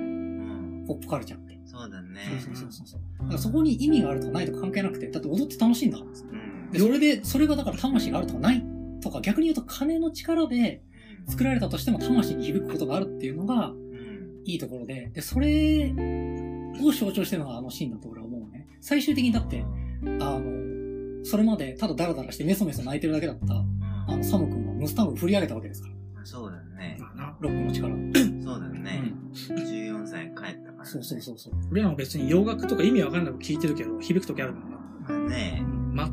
[0.86, 1.58] ポップカルチャーって。
[1.64, 2.20] そうだね。
[2.40, 3.00] そうそうそうそう。
[3.20, 6.10] だからそこに意味があるとかないとか関係なくて、だって踊って楽しいんだから。
[6.72, 8.64] で、それで、それがだから魂があるとかない
[9.00, 10.82] とか、逆に言うと金の力で
[11.26, 13.72] 作られたとしても魂に響くことがあるっていうのが、
[14.44, 15.92] いいところで、で、それ
[16.80, 18.68] を象徴してるのがあのシーンだと俺は思うね。
[18.80, 19.64] 最終的にだって、
[20.20, 23.64] あの、それまでただダラダラしてメソメソ泣いてるだけだった、
[24.06, 25.96] あの、サム君がムスタングを振り上げたわけですから。
[26.26, 26.98] そうだね。
[27.40, 27.94] ロックの力。
[28.42, 29.12] そうだね。
[29.32, 30.84] 14歳帰ったから。
[30.84, 31.52] そうそうそうそう。
[31.70, 34.76] 俺らも別に洋楽とか意味わかんなく聞いてるけど、響くときあるもんな。
[34.76, 35.62] まあね。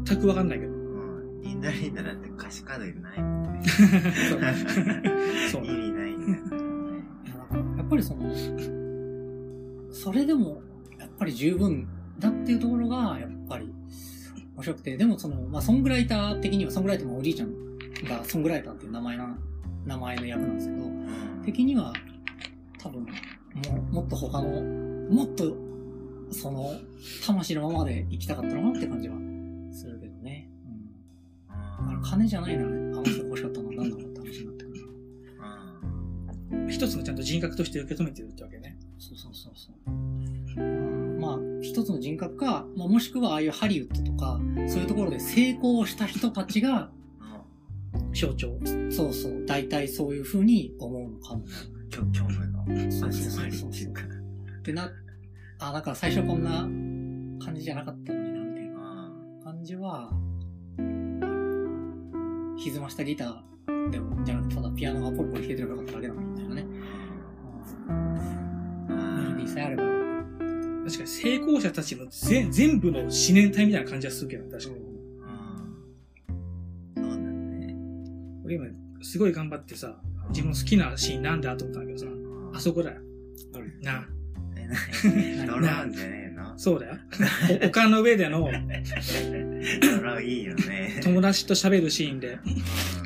[0.06, 0.74] 全くわかんないけど。
[1.42, 3.62] リンダリンダだって歌詞カードないもんね。
[5.52, 5.66] そう。
[5.66, 7.78] 意味ないんだからね。
[7.78, 8.32] やっぱりその、
[9.92, 10.62] それでも、
[11.00, 11.88] やっぱり十分
[12.20, 13.74] だっていうところが、やっぱり
[14.56, 17.73] 面白くて、でもその、まあ、ソングライター的には、ソングライターのおじいちゃん
[18.04, 19.38] がソングライターっていう名前な、
[19.86, 20.84] 名前の役なんですけど、
[21.46, 21.94] 的には、
[22.80, 23.10] 多分、も
[23.92, 24.62] う、もっと他の、
[25.10, 25.56] もっと、
[26.32, 26.74] その、
[27.26, 29.16] 魂のままで生きたかったのかなって感じは
[29.72, 30.50] するけどね。
[30.66, 31.88] うん。
[31.88, 34.90] だから金じゃないなら、あの人欲しかったのは何だろうって話になってくる。
[36.70, 38.78] 一つのちゃんと人格として受け止めてるってわけね。
[39.00, 39.92] そうそうそうそう。
[39.92, 46.92] うんまあ、一つの人格か、まあ、もしくはああいうハリウッドとか、そういうところで成功した人たちが、
[48.14, 48.60] 象徴。
[48.90, 51.44] そうそう、大体そういう風に思うのかも。
[51.92, 54.92] 虚虚無のそうそうそうそうってな、
[55.60, 56.62] あ、だから最初こんな
[57.46, 59.12] 感じじゃなかったのにな、みたいな
[59.44, 60.12] 感じは、
[62.58, 66.66] 歪ましたギターでも、じゃなくてただピアノがポリポリ弾けてればよかっただけだな、みたいなね。
[69.54, 69.84] メロあれば。
[70.86, 74.93] 確かに成功者たちの全全部の思念体みたいな感じはするけど、確かに。
[78.60, 79.98] 俺今、すごい頑張ってさ、
[80.30, 82.06] 自分の好きなシーンなんだと思ったんだけどさ、
[82.54, 83.02] あそこだよ。
[83.82, 84.08] な。
[85.46, 86.58] ドじゃねえの？
[86.58, 86.96] そうだよ。
[87.64, 88.50] お丘の上での
[89.02, 91.00] それいいよね。
[91.04, 92.40] 友達と喋るシーンで、うん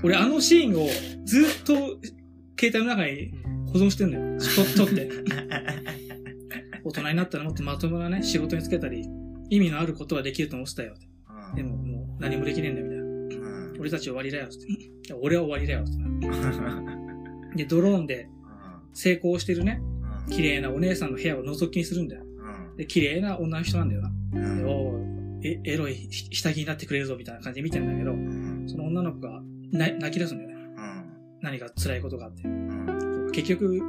[0.04, 0.88] 俺あのシーンを
[1.26, 1.74] ずっと
[2.60, 3.34] 携帯の中に
[3.74, 4.38] 保存してんだよ。
[4.76, 5.10] と撮って。
[6.86, 9.06] 大人になったらもっとまともなね、仕事につけたり、
[9.50, 10.94] 意味のあることはできると思ってたよ。
[11.50, 12.97] うんでももう何もできねえんだよ、みたいな。
[13.78, 14.60] うん俺たち終わりだよ、つっ
[15.08, 15.14] て。
[15.14, 16.28] 俺は終わりだよ、つって
[16.60, 16.84] な。
[17.56, 18.28] で、ドローンで
[18.94, 22.24] 成功してるね、うん綺麗なお姉さんの部屋を覗きにするんだよ。
[22.24, 24.12] うんで、綺麗な女の人なんだよな。
[24.34, 30.56] で、うんおーえ、エロいひ下着になってくれるぞ、みたいな感じで見てんだけど、うんその女の子がな泣き出すんだよね。
[30.56, 31.04] うん
[31.42, 32.44] 何か辛いことがあって。
[32.44, 33.80] うん結局、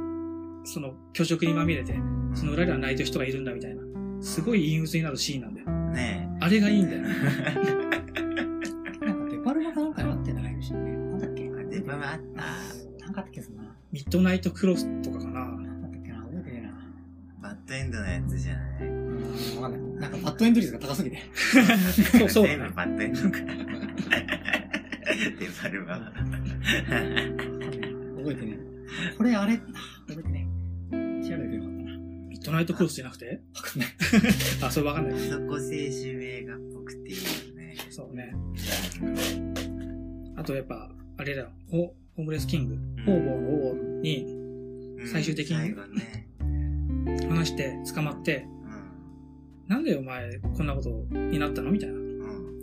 [0.63, 1.95] その虚食にまみれて、
[2.35, 3.81] その裏では泣いてる人がいるんだみたいな。
[4.21, 5.67] すごい陰鬱になるシーンなんだよ。
[5.91, 7.09] ねあれがいいんだよね。
[14.09, 15.45] ッドナイトクロスとかかな。
[15.45, 16.71] なんだっけな覚えてねえな。
[17.41, 18.87] バッドエンドのやつじゃない？
[18.87, 20.09] うーん、わかんない。
[20.09, 21.17] なんかバッドエンド率が高すぎて。
[22.17, 22.75] そうそうだね全部。
[22.75, 23.29] バッドエンドか。
[25.39, 26.11] デバルバは。
[28.17, 29.15] 覚えてねえ。
[29.17, 29.67] これあれ、覚
[30.11, 30.47] えてね
[30.91, 30.95] え。
[31.29, 31.97] 調べてよかったな。
[32.27, 33.41] ミッドナイトクロスじゃなくて？
[33.55, 33.89] わかんない。
[34.63, 35.19] あ、それわかんない。
[35.19, 35.61] そこ青春
[36.23, 37.21] 映画っぽくていいよ
[37.55, 37.75] ね。
[37.91, 38.33] そうね。
[40.35, 41.51] あとやっぱ、あれだよ。
[41.69, 44.25] ホホームレスキング、うん方々の王に
[44.99, 45.73] うん最終的に。
[47.29, 48.45] 話して捕まって、
[49.69, 51.71] なんでお前こんなことになったの？
[51.71, 51.95] みたいな。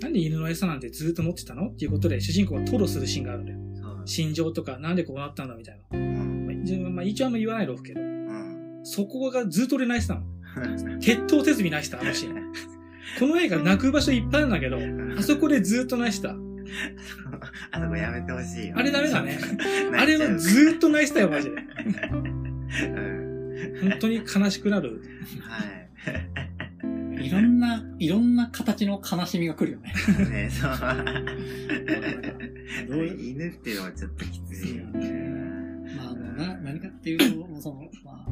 [0.03, 1.69] なんで犬の餌なんてずっと持ってたの？
[1.69, 3.59] っていうことで主人公が吐露するシーンがあるんだよ。
[4.05, 5.55] 心情とか、なんでこうなったんだ？
[5.55, 5.99] みたいな。
[5.99, 6.47] うん。
[6.47, 8.81] まあ、一応まあ一応あんま言わないろうけど、うん。
[8.85, 11.01] そこがずっと俺泣いてたの。
[11.01, 12.53] 鉄頭鉄尾泣いてた、あのシーン。
[13.19, 14.79] この映画泣く場所いっぱいあるんだけど、
[15.19, 16.37] あそこでずっと泣いてた。
[17.71, 18.75] あそこやめてほしいよ。
[18.77, 19.39] あれダメだね。
[19.97, 21.57] あれはずっと泣いてたよ、マジで。
[21.57, 23.91] うん。
[23.91, 25.03] 本当に悲しくなる。
[25.43, 27.27] はい。
[27.27, 29.93] いろんな、いろんな形の悲しみが来るよね。
[30.31, 30.73] ねそう。
[33.07, 35.11] 犬っていうのはちょっときついよね。
[35.97, 38.27] まあ、あの、な、何かっていうと、その、まあ、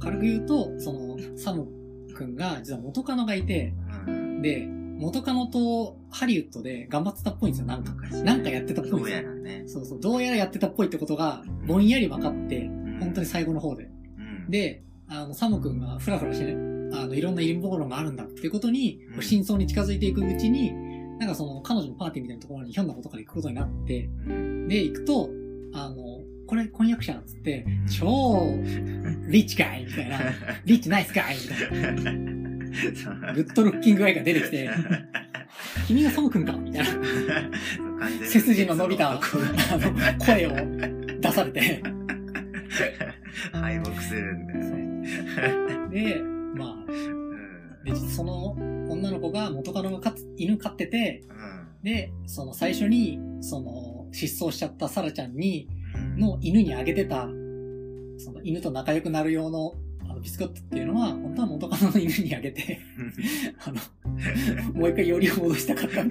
[0.00, 1.66] 軽く言うと、その、サム
[2.14, 3.74] 君が、実は元カノがいて、
[4.06, 4.42] うん。
[4.42, 7.92] で、元カノとハリウッドで頑張ってたっぽいんですよ、なんか。
[8.24, 9.16] なんかやってたっぽいんどうですよ。
[9.16, 9.64] やらね。
[9.66, 12.68] そうそう、どうやらやってたっぽいってことが、ぼんやり分かって、
[13.00, 13.90] 本当に最後の方で。
[14.18, 16.52] うん、で、あの、サム君がフラフラしてね、
[16.92, 19.22] あの、いろんな陰謀論があるんだってことにう、ん。
[19.22, 20.72] 真相に近づいていくうちに、
[21.18, 25.30] なんかその、彼女のパーティーみたいなところにひょんなことから行くことになって、うん、で、行くと、
[25.72, 25.96] あの、
[26.46, 27.86] これ婚約者っつって、うん。
[27.86, 28.58] 超、
[29.28, 30.18] リッチかいみたいな、
[30.66, 32.12] リッチナイスかいみたいな、
[33.32, 34.68] グッドルッキングアイが出てきて、
[35.86, 36.52] 君がサム君か？
[36.52, 36.88] みたいな、
[38.24, 39.20] 背筋の伸びた、 あの、
[40.24, 40.50] 声を
[41.20, 41.82] 出されて、
[43.52, 46.14] 敗北するんだよね。
[46.14, 46.20] で、
[46.54, 47.84] まあ、うん。
[47.84, 48.52] で、その
[48.88, 51.82] 女の子が元カノが犬飼ってて、うん。
[51.82, 55.82] で、その最初に、その、失踪しちゃったサラちゃんに、うん
[56.18, 57.28] の犬にあげてた、
[58.18, 59.74] その犬と仲良くなる用の、
[60.22, 62.80] ビスコットっていうのは、本当は元カノの犬にあげて、
[63.66, 63.80] あの、
[64.72, 66.00] もう一回よりを戻したかった。
[66.00, 66.04] あ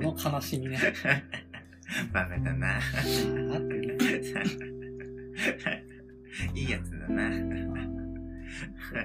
[0.00, 0.78] の悲しみね。
[2.12, 2.76] バカだな。
[2.76, 3.92] あーってね
[6.54, 7.30] いいやつだな。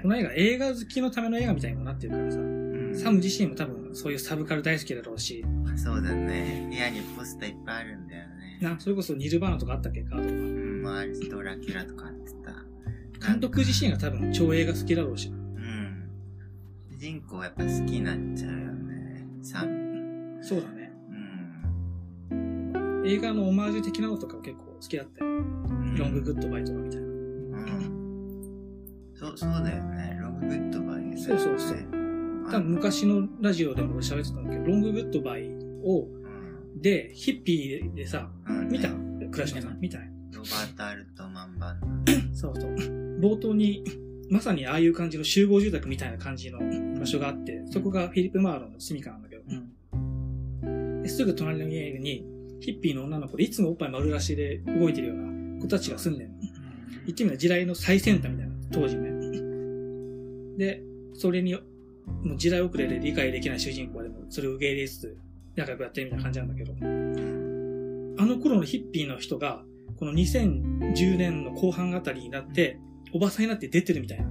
[0.02, 2.58] この映画、映画好きのための映画みたいにもなってるからさ、うん
[2.94, 5.44] サム自身も多分そういうサブカル大好きだろうし、
[5.76, 6.66] そうだね。
[6.68, 8.58] 部屋にポスターいっぱいあるんだよね。
[8.60, 10.02] な、それこそニルバーナとかあったっけ？
[10.02, 10.30] カードが。
[10.30, 13.26] うん、周りドラキュラとかあってた。
[13.26, 15.28] 監督自身が多分超映画好きだろうし。
[15.28, 16.08] うん。
[16.92, 19.26] 主人公やっぱ好きになっちゃうよね。
[19.42, 20.38] サム。
[20.42, 20.92] そうだね。
[22.30, 23.02] うん。
[23.06, 25.30] 映画のオマージュ的なのとか結構好きだったよ。
[25.30, 27.06] うんロンググッドバイとかみたいな。
[27.06, 27.14] うん。
[29.14, 30.18] そう、そうだよね。
[30.20, 31.16] ロンググッドバイね。
[31.18, 31.76] そうそうそう
[32.50, 35.50] 多分昔のラジオでも俺喋ってたんだけど、ロンググッドバイ
[35.84, 36.80] を、うん。
[36.80, 41.86] で、ヒッピーでさ、うん見たクラッシュさん見たロバート・アルトマン版の。
[42.34, 42.74] そうそう。
[43.20, 43.84] 冒頭に、
[44.30, 46.58] まさにああいう感じの集合住宅みたいな感じの
[46.98, 49.42] 場所があって、そこがフィリップ・マーロンの住処なんだけど、
[49.92, 51.02] うん。
[51.02, 52.24] ですぐ隣の家に、
[52.60, 56.38] ヒッピーの女の子でいつもおっぱい丸出しで動いてるような子たちが住んでるの。
[57.06, 59.10] 言ってみれば時代の最先端みたいな、当時ね。
[60.58, 60.82] で、
[61.14, 65.16] それに、もう時代遅れで理解できない主人公はでも、それを受け入れつつ、
[65.56, 66.72] 仲良くやってるみたいな感じなんだけど、
[68.22, 69.64] あの頃のヒッピーの人が、
[69.98, 72.78] この2010年の後半あたりになって、
[73.12, 74.26] おばさんになって出てるみたいな。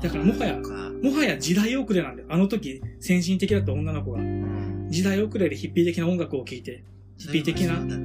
[0.00, 0.56] だからもはや
[1.02, 2.28] もはや時代遅れなんだよ。
[2.30, 4.86] あの時、先進的だった女の子が、うん。
[4.88, 6.82] 時代遅れでヒッピー的な音楽を聴いて、
[7.18, 7.96] ヒッピー的なそうんう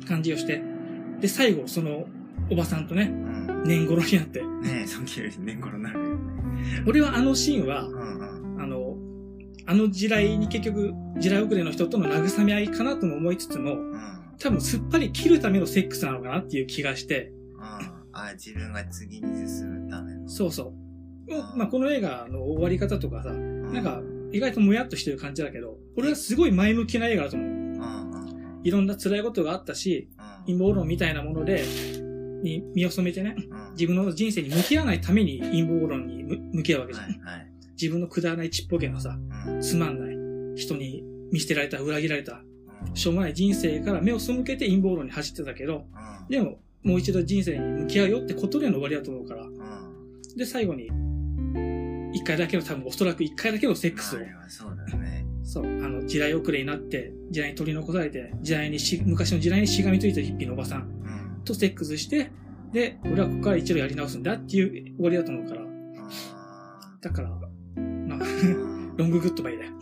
[0.06, 0.62] 感じをして、
[1.20, 2.06] で、最後、その、
[2.50, 3.64] おばさんとね、うん。
[3.64, 4.40] 年頃になって。
[4.40, 6.20] ねえ、時より年頃になるよね。
[6.86, 7.84] 俺はあのシーンは。
[8.58, 8.96] あの、
[9.66, 14.19] あの地雷に結局、地雷遅れの人との慰め合いかなとも思いつつも、うん。
[14.40, 17.62] 多分すっぱり切るためのセックスなのかなっていう気がして、うん。
[18.12, 20.28] あ、自分が次に進むための。
[20.28, 20.74] そうそ
[21.28, 21.56] う。
[21.56, 23.72] まあ、この映画の終わり方とかさ、うん。
[23.72, 27.50] なんか、意外ともやっとしてる感じだけど、俺はすごい前向きな映画だと思う。
[28.62, 30.56] いろんな辛いことがあったし、うん。
[30.56, 31.62] 陰謀論みたいなもので、
[32.42, 33.72] に身を染めてね、うん。
[33.72, 37.06] 自分の人生に向き合わないために陰謀論に向向き合うわけじゃん。
[37.06, 37.46] はいはい。
[37.72, 39.60] 自分のくだらないちっぽけなさ、うん。
[39.60, 42.49] つまんない、人に見捨てられた、裏切られた、うん
[42.94, 46.28] しょうもない人生から目を背けて陰謀論に走ってたけど、うん。
[46.28, 50.36] でも、もう一度人生に向き合うよってことでの終わりだと思うから、うん。
[50.36, 50.90] で、最後に、
[52.12, 55.26] 一回だけの、多分おそらく一回だけのセックスをそうだね。
[55.42, 61.44] そう、あの、時代遅れになって、時代に取り残されて、時代にし、昔の時代にしがみついたヒッピーのおばさんうん。
[61.44, 62.30] とセックスして、
[62.72, 69.72] で、俺はここから一度やり直すんだっていう終わりだと思うから、あだから、まあ、ー ロンググッドバイだよ。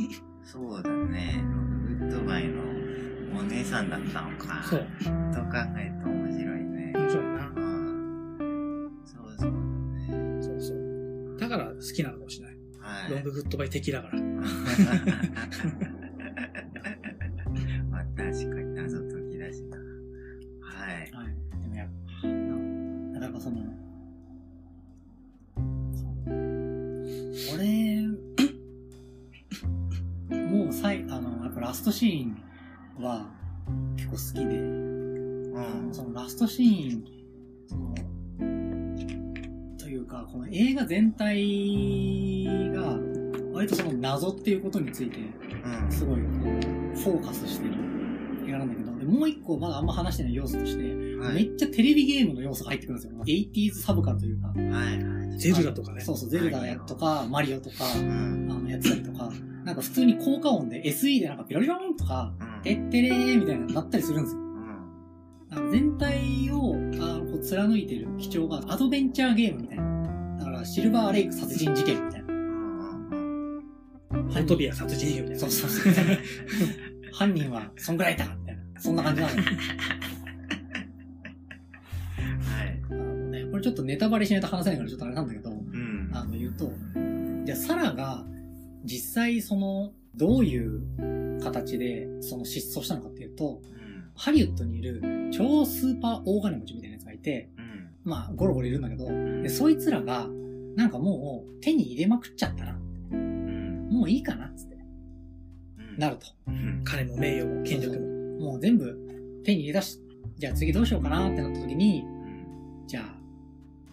[0.44, 1.42] そうだね。
[1.98, 2.67] グッドバイの
[3.38, 4.62] お姉さんだったのか。
[4.68, 4.80] そう。
[4.80, 6.92] と考えると面白いね。
[6.94, 7.46] 面白いな。
[7.54, 8.90] うん。
[9.04, 10.42] そうそうだね。
[10.42, 11.36] そうそう。
[11.38, 12.56] だから好きなのかもしれない。
[12.80, 13.10] はい。
[13.12, 14.18] ロンググッドバイ的だから。
[17.90, 19.76] まあ確かに謎解きだしな。
[19.76, 19.84] は
[20.92, 21.10] い。
[21.12, 21.34] はい。
[21.62, 21.88] でもやっ
[22.20, 22.28] ぱ、
[23.20, 23.56] なかその、
[25.92, 26.34] そう
[27.54, 28.08] 俺、
[30.48, 32.47] もう最、あの、やっぱラストシーン
[33.00, 33.26] は
[33.96, 35.88] 結構好きで、うん。
[35.92, 37.04] そのラストシーン、
[37.68, 37.94] その、
[39.78, 42.98] というか、この映画全体が、
[43.52, 45.92] 割とその謎っていうことについて、うん。
[45.92, 47.74] すごいこうフォーカスしてる
[48.46, 50.82] 映画なんだけど、でもう一個まだあんま話してない要素として、
[51.16, 51.34] はい。
[51.34, 53.18] めっちゃテレビゲームの要素が入ってくるんですよ。
[53.24, 54.48] 80s サブカルというか。
[54.48, 54.68] はい
[55.02, 55.38] はい。
[55.38, 56.00] ゼルダとかね。
[56.00, 58.48] そうそう、ゼルダやとか、マリオとか、うん。
[58.50, 59.30] あの、やってたりとか、
[59.64, 62.57] なんか普通に効果音で SE でなんかピロリロンとか、うん。
[62.62, 64.40] てってれーみたいなのなったりするんですよ。
[65.70, 66.78] 全体をあ
[67.18, 70.36] のこう貫いてる基調がアドベンチャーゲームみたいな。
[70.38, 72.28] だからシルバーレイク殺人事件みたいな。
[72.28, 73.58] うん。
[74.10, 74.30] うん。
[74.30, 75.40] フォトビア殺人鬼みたいな。
[75.40, 75.94] そうそうそう。
[77.12, 78.62] 犯人はそんぐらいだみたいな。
[78.80, 79.42] そんな感じなのよ。
[79.42, 79.50] は
[82.64, 82.82] い。
[82.90, 86.10] あのね、これちょっとネタバレしないと話せないからちょっとあれなんだけど、うん。
[86.12, 86.70] あの言うと、
[87.44, 88.24] じゃあサラが
[88.84, 94.10] 実際そのどういう形でその失踪したのかっていうと、うん。
[94.14, 97.90] ハリウッドにいる超スーパー大金持ちみたいなやつがいて、うん。
[98.04, 99.42] まあゴロゴロいるんだけど、うん。
[99.42, 100.28] でそいつらが
[100.76, 102.78] なんかもう手に入れまくっちゃったな。
[103.12, 103.88] うん。
[103.90, 104.76] もういいかなっつって
[105.78, 105.98] うん。
[105.98, 106.26] なると。
[106.46, 106.82] うん。
[106.84, 108.18] 金も名誉も権力も。
[108.38, 108.96] もう全部
[109.44, 110.00] 手に入れ出し、
[110.36, 112.04] じゃあ次どうしようかなってなった時に、
[112.86, 113.00] じゃ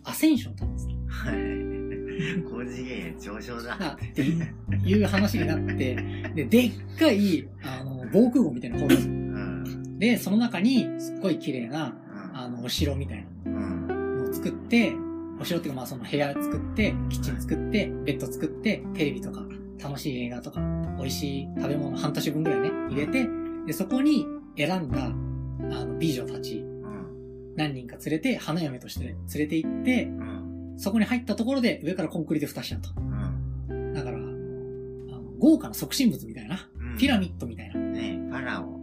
[0.04, 0.88] あ、アセンションを試す。
[1.08, 1.75] はい。
[2.50, 3.78] 高次元上昇だ。
[3.80, 5.96] あっていう話になって、
[6.36, 9.14] で、でっかい、あの、防空壕みたいなの掘るんですよ。
[9.14, 10.00] うん。
[10.00, 11.98] で、その中に、すっごい綺麗な、
[12.34, 12.38] うん。
[12.38, 13.88] あの、お城みたいうん。
[13.88, 14.94] なのを作って、
[15.40, 19.46] お城っていうか、まあその部屋作って、キッチン作って、ベッド作って、テレビとか、
[19.82, 20.62] 楽しい映画とか、
[20.98, 23.28] 美味しい食べ物半年分ぐらいね、入れて、
[23.68, 24.26] で、そこに
[24.58, 27.56] 選んだ、あの、美女たち、うん。
[27.56, 30.35] 何人か連れて、花嫁として連れて行って、うん。
[30.78, 32.90] そこに入ったところで上からコンクリで蓋しちゃうと。
[32.98, 33.94] うん。
[33.94, 36.98] だから、あの、豪華な促進物みたいな、うん。
[36.98, 38.80] ピラミッドみたいな、ねファラオ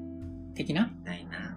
[0.54, 0.90] 的な？
[0.98, 1.56] みたいな。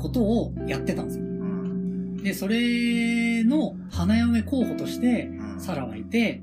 [0.00, 1.24] ことをやってたんですよ。
[1.24, 2.16] うん。
[2.16, 5.60] で、それの花嫁候補として、うん。
[5.60, 6.42] サラはいて、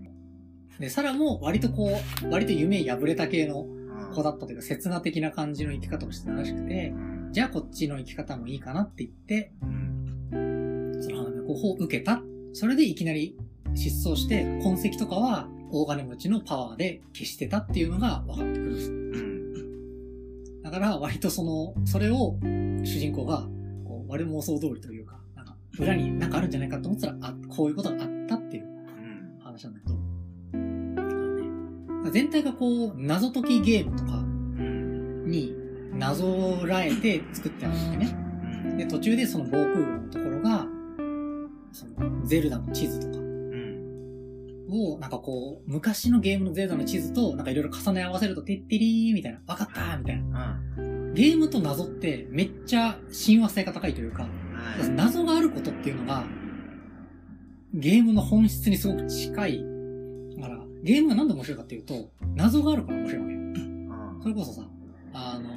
[0.79, 1.91] で、サラも割とこ
[2.23, 3.81] う、割と夢破れた系のうん。
[4.15, 7.29] 子だったというか、刹那的な感じの生き方をしてたらしくてう、ん。
[7.31, 10.97] じゃあこっちの生き方もいいかなって言って、うん。
[11.01, 12.21] その花嫁候補を受けた。
[12.53, 13.37] それでいきなり
[13.75, 18.91] 失踪して、痕跡とかは大金持ちのパワーで消してたっていうのが分かってくるんです。
[18.91, 18.93] う
[20.59, 20.61] ん。
[20.61, 23.47] だから割とその、それを主人公が、
[23.85, 29.39] こう、我妄想通りというか、なんか、裏になんかあるんじゃないかと思ったら、あ、こういうことがあったっていううん。
[29.39, 30.01] 話なんだけど、ね
[32.11, 35.29] 全体がこう、謎解きゲームとかうん。
[35.29, 35.55] に
[35.93, 38.15] 謎らえて作ってあるんでね。
[38.65, 38.77] うん。
[38.77, 40.40] で、途中でその防空壕のところ
[42.31, 44.65] ゼルダの地図とかうん。
[44.69, 50.61] を、なんかこう、昔のゲームのゼルダの地図と、なんかいろいろ重ね合わせると、てってりーみたいな、わかったーみたいな。
[50.77, 51.13] うん。
[51.13, 54.29] ゲームと謎ってめっちゃ親和性が高いというか、は
[54.85, 54.89] い。
[54.91, 56.23] 謎があることっていうのが、
[57.73, 59.65] ゲームの本質にすごく近い。
[60.37, 63.39] だから、ゲームがなんで面白いかっていうと、謎があるから面白いわけよ。
[63.39, 64.19] うん。
[64.23, 64.69] それこそさ、
[65.11, 65.49] あの、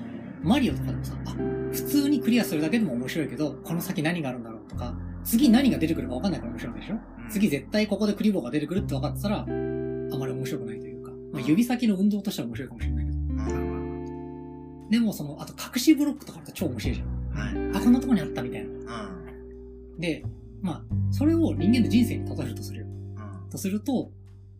[0.42, 1.36] マリオとかでもさ、あ、
[1.70, 6.94] 普通にクリアするだけでも面白いけど、この先何があるんだろうとか、次何が出てくるか分かんないから面白いでしょ？
[6.94, 7.00] うん
[7.30, 13.18] 次絶対ここでクリボーが出てくるって分かってたら、あまり面白くないというか、まあ、指先の運動としては面白いかもしれないけど。
[13.18, 14.90] うん。
[14.90, 17.08] でもその、あと隠しブロックとかだと超面白いじゃん。
[17.32, 17.78] はい。
[17.78, 18.68] あ、こんなとこにあったみたいな。
[18.68, 20.00] うん。
[20.00, 20.22] で、
[20.60, 22.86] まあ、それを人間の人生に例えるとするよ。
[22.86, 23.50] うん。
[23.50, 24.10] とすると、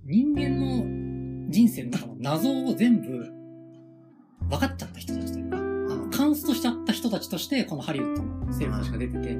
[0.07, 3.09] 人間の人生の中の謎を全部
[4.49, 9.37] 分かっちゃった人たちというか、あの、カンストしちゃった人たちとして、このハリウッドのセレブたちが出てて、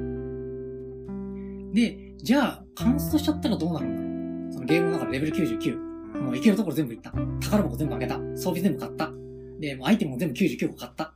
[1.75, 4.53] で、じゃあ、カンストしちゃったらどうなるんだ？
[4.53, 5.77] そのゲームの中でレベル99。
[6.21, 7.11] もう行けるところ全部行った。
[7.41, 8.17] 宝箱全部開けた。
[8.35, 9.11] 装備全部買った。
[9.59, 11.03] で、もうアイテムも全部99個買った。
[11.03, 11.11] っ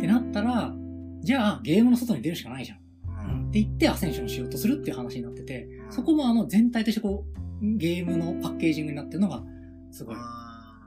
[0.00, 0.74] てなったら、
[1.20, 2.78] じゃあ、ゲームの外に出るしかないじゃん。
[2.78, 3.48] うん。
[3.48, 7.24] って言ってアセンションしようとするっていう話になってて、うんそこもあの全体としてこ
[7.62, 9.44] う、ゲームのパッケージングになってるのが、
[9.90, 10.80] すごい、あ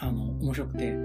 [0.00, 0.96] あの、面白くて。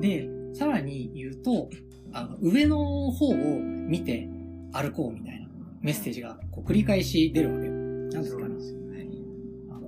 [0.00, 1.70] で、さらに言うと、
[2.12, 4.28] あの、上の方を見て
[4.72, 5.39] 歩こうみたいな
[5.80, 7.72] メッセージがこう繰り返し出るわけよ。
[7.72, 8.50] なんですかね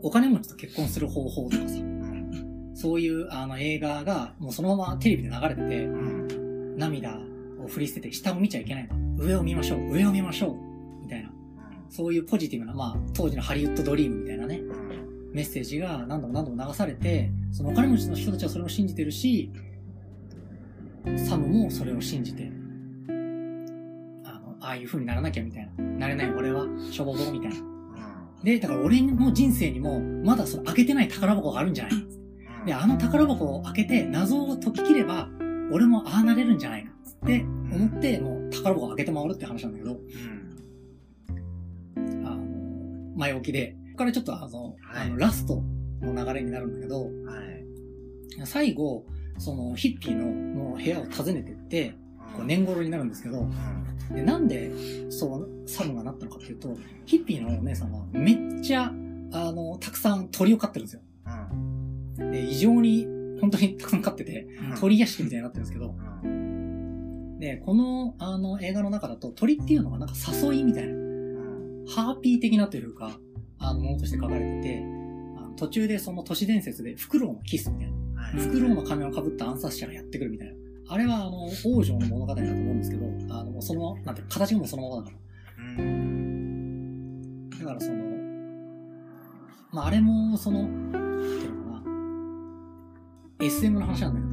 [0.02, 2.72] お金持ちと結婚する方法とかさ、うん。
[2.74, 6.76] そういうあの映画がもうそのままテレビで流れてて、うん。
[6.76, 7.20] 涙
[7.62, 9.24] を振り捨てて下を見ちゃいけないの。
[9.24, 11.30] 上を見ましょう、上を見ましょう、みたいな。
[11.88, 15.32] そういうポジティブな、まあ、当時のハリウッドドリームみたいなね、うん。
[15.32, 19.52] メッセージが何度も何度も流されて、そのお金持ちの人たちはそれを信じてるし、
[21.16, 22.50] サムもそれを信じて、
[24.62, 25.84] あの、ああいう風にならなきゃみたいな。
[25.84, 27.56] なれない俺は、しょぼぼみたいな。
[28.42, 31.96] で、だから俺の人生にも、まだその開けてない宝箱があるんじゃないう
[32.62, 32.66] ん。
[32.66, 35.28] で、あの宝箱を開けて謎を解き切れば、
[35.70, 36.90] 俺もああなれるんじゃないか
[37.24, 39.92] って思って、もう宝箱を開けて回るって話なんだけど、
[41.96, 42.26] うん。
[42.26, 45.62] あの、前置きで、ここからちょっとあの、はいあのラスト
[46.00, 48.46] の流れになるんだけど、はい。
[48.46, 49.04] 最後、
[49.38, 51.94] そのヒッピーのの部屋を訪ねてって、
[52.36, 53.52] こう年頃になるんですけど、うん。
[54.10, 54.70] でなんで
[55.10, 56.76] そうサムがなったのかっていうと、
[57.06, 58.92] ヒッピーのお姉さんはめっちゃ、
[59.32, 61.02] あの、たくさん鳥を飼ってるんですよ。
[62.18, 62.30] うん。
[62.30, 63.06] で、異常に、
[63.40, 64.80] 本当にたくさん飼ってて、うん。
[64.80, 65.94] 鳥屋敷みたいになってるんですけど、
[66.24, 67.38] うん。
[67.38, 71.84] で、この、あの、映画の中だと鳥っていうのがなんか誘いみたいな、うん。
[71.88, 73.18] ハーピー的なというか、
[73.58, 74.82] あの、ものとして書かれてて、
[75.38, 78.34] あの途中でその都市伝説でフクロウのキスみたいな、はい。
[78.34, 80.54] フクロウの仮面をかぶった暗殺者がやってくるみたいな。
[80.92, 85.16] あれはあの、王女の物語だと思うんですけど、あの、その、なんて形がもうそのままだか
[85.56, 85.82] ら。
[85.82, 87.48] うん。
[87.48, 88.04] だからその、
[89.72, 94.32] まあ、あれも、その、なんていうのかな、SM の話なんだけど、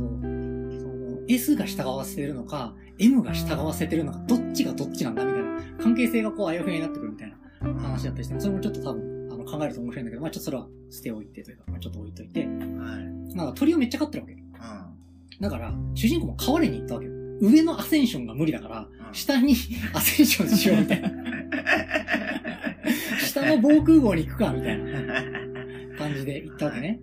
[0.82, 12.50] その、S が従わせてるのか、M が従わせてるのか、どっちがどっちなんだみたいな、関係性がこう、あやふやになってくるみたいな話だったりして、それもちょっと多分、あの、考えると面白いんだけど、まあ、ちょっとそれは捨ておいてというか、まあ、ちょっと置いといて、はい。
[13.34, 14.39] なんか鳥をめっちゃ飼ってるわけ。
[15.40, 15.44] うん。
[15.44, 17.14] だから、主人公も飼われに行ったわけよ。
[17.42, 19.56] 上のアセンションが無理だから、うん下に
[19.94, 21.10] アセンションしようみたいな。
[23.26, 24.86] 下の防空壕に行くか、みたいな
[25.98, 27.02] 感じで行ったわけね。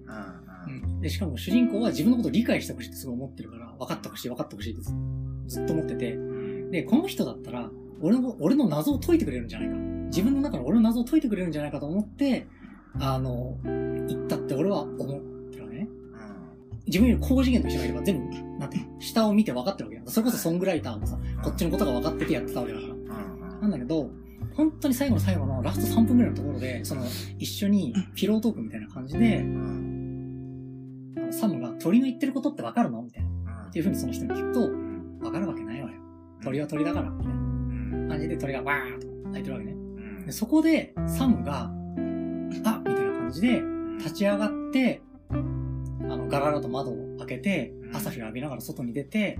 [0.69, 1.01] うん。
[1.01, 4.93] で、しかも主人公は自分のことを理解してほしいってすごい思ってるから、分かってほしい、分かってほしいってず
[5.49, 6.19] ずっと思ってて。
[6.71, 7.71] で、この人だったら、
[8.01, 9.75] 俺の、俺の謎を解いてくれるんじゃないか。
[10.07, 12.47] 自分の中の俺の謎を解いてくれるんじゃないかと思って、
[12.99, 15.36] あの、行ったって俺は思ってるわけね。
[16.87, 20.07] 自分より高次元の人がいれば全部、なんて下を見て分かってるわけやん。
[20.07, 22.93] それこそソングライターもさ、こっちのことが分かっててやってたわけだから。
[22.93, 23.61] うん。
[23.63, 24.11] なんだけど、
[24.55, 27.03] 本当に最後の最後のラスト3分ぐらいのところで、その、
[27.39, 29.45] 一緒にピロートークみたいな感じで、
[31.31, 33.03] サムが鳥の言ってることって分かるの？
[33.03, 33.29] みたいな。
[33.63, 33.69] うん。
[33.69, 34.69] っていうふうにその人に聞くと、
[35.21, 35.97] 分かるわけないわよ。
[36.43, 37.37] 鳥は鳥だから、みたいなう
[38.07, 38.09] ん。
[38.09, 39.73] 感じで鳥がわーっと鳴いてるわけね。
[39.73, 41.73] うんで、そこで、サムが、あ
[42.49, 42.75] みたい
[43.05, 43.63] な感じで、
[43.99, 45.03] 立ち上がって、
[46.09, 49.39] あの、ガラガラと窓を開けて、朝日を浴びながら外に出て、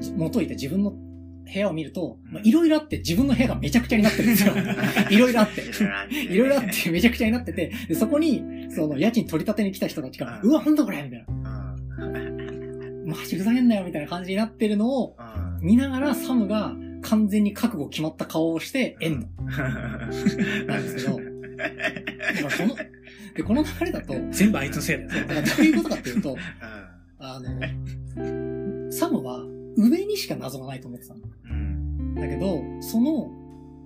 [0.00, 4.54] じ元いた自分の部屋を見ると、まあいろいろあって自分の部屋がめちゃくちゃになってるんですよ。
[5.10, 5.62] いろいろあって。
[6.12, 11.76] いろいろあってめちゃくちゃになってて、でそこに、その家賃取り立てに来た人たちが、うわ、なんだこれみたいな。
[11.98, 13.06] うん。
[13.06, 15.66] マジふざけんなよみたいな感じになってるのをうん。
[15.66, 19.44] 見ながらサムが完全に覚悟決まった顔をして、エンド。
[20.66, 21.20] なんですけど、
[21.56, 22.95] だからこの、
[23.34, 25.26] で、この流れだと、全部あいつのせいだよ。
[25.26, 26.36] だからどういうことかっていうと、
[27.18, 29.44] あの、サムは
[29.76, 31.20] 上にしか謎がないと思ってたの。
[31.50, 32.14] うん。
[32.14, 33.30] だけど、その、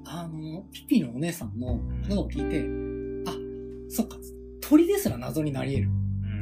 [0.07, 3.35] あの、ピピのお姉さんの言葉を聞いて、あ、
[3.89, 4.17] そっか、
[4.61, 5.91] 鳥ですら謎になり得る。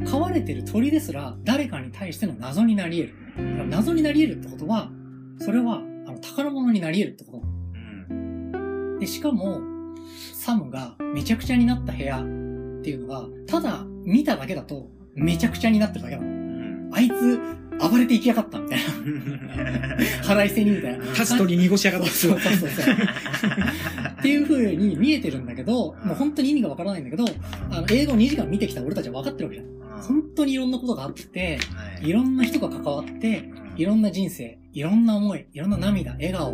[0.00, 0.04] うん。
[0.06, 3.50] 飼われてる鳥ですら誰かに対しての謎になり得る。
[3.50, 4.90] だから謎になり得るってことは、
[5.38, 5.76] それは、
[6.06, 7.42] あの、宝物になり得るってこと。
[8.10, 8.98] うん。
[8.98, 9.60] で、しかも、
[10.34, 12.24] サムがめちゃくちゃになった部屋
[12.78, 16.28] っていうのが、ただ見ただけだと、めちゃくちゃになってるだけなの。
[16.28, 16.90] うん。
[16.92, 17.38] あいつ、
[17.78, 18.84] 暴れていきやがったみたいな。
[20.22, 21.04] 腹いせにみたいな。
[21.06, 22.08] 立つ鳥濁しやがった。
[22.08, 22.68] そうそうそう。
[24.18, 27.24] っていう風に見えてるんだけど、もう本当に意味がわからないんだけど、
[27.70, 29.78] あの、映画を2時間見てきた俺たちは分かってるわけじゃん。
[30.02, 31.58] 本当にいろんなことがあって、
[32.02, 36.52] いろんな人が関わって、いろんな人生、いろんな思い、いろんな涙、笑顔、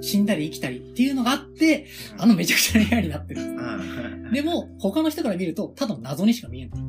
[0.00, 1.86] 死んだり生きたりっていうのがあって、
[2.18, 3.40] あのめちゃくちゃな部屋になってる。
[4.32, 6.80] でも、他の人から見ると、ただの謎にしか見えない。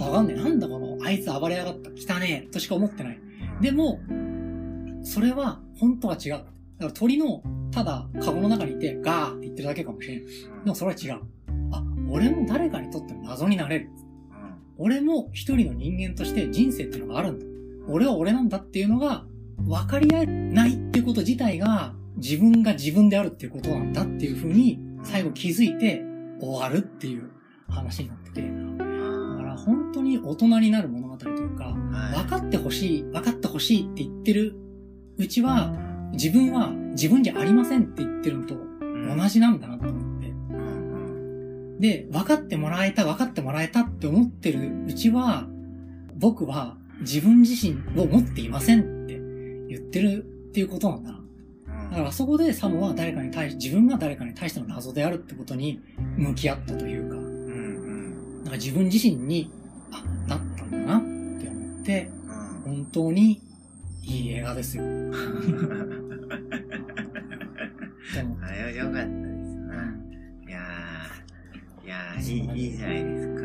[0.00, 0.36] わかんねえ。
[0.36, 1.90] なんだこの、あいつ暴れやがった。
[1.90, 2.50] 汚ねえ。
[2.50, 3.18] としか思ってない。
[3.60, 4.00] でも、
[5.02, 6.32] それは、本当は違う。
[6.32, 6.46] だか
[6.80, 10.24] ら鳥の、ただ、カゴの中にいて、ガーって言ってるだけかもしれん。
[10.24, 10.30] で
[10.66, 11.22] もそれは違う。
[11.72, 13.90] あ、俺も誰かにとっての謎になれる。
[14.78, 17.46] 俺も一人の人間として人生っていうのがあるんだ。
[17.88, 19.24] 俺は俺なんだっていうのが、
[19.58, 26.04] 分かり合えないっていうこと自体が、自分が自分であるっていうことなんだっていうふうに、最後気づいて
[26.40, 27.28] 終わるっていう
[27.68, 28.42] 話になってて。
[28.42, 28.84] だ
[29.36, 31.74] から本当に大人になる物語というか、
[32.14, 34.54] 分かってほしい、分かってほしいって言ってる
[35.18, 35.76] うちは、
[36.12, 40.32] 自分は自分じゃありませんって言ってるのと同じなんだなと思って。
[41.80, 45.48] で、分かってもらえた、分かってもらえたって思ってるうちは、
[46.16, 49.20] 僕は自分自身を持っていませんって
[49.68, 51.21] 言ってるっていうことなんだな。
[51.92, 55.82] だからそこでサムは誰かに対し、自分が誰かに対しての謎であるってことに
[56.16, 57.20] 向き合ったというか、な
[58.42, 59.52] んか自分自身に、
[59.90, 61.02] あ、だったんだなっ
[61.38, 62.08] て思って、
[62.64, 63.42] 本当に
[64.02, 64.82] いい映画ですよ。
[64.82, 64.86] あ
[68.56, 69.08] よ、よかったです
[69.58, 69.94] な。
[70.48, 72.24] いやー、いやー、い
[72.58, 73.42] い、いいじゃないですか。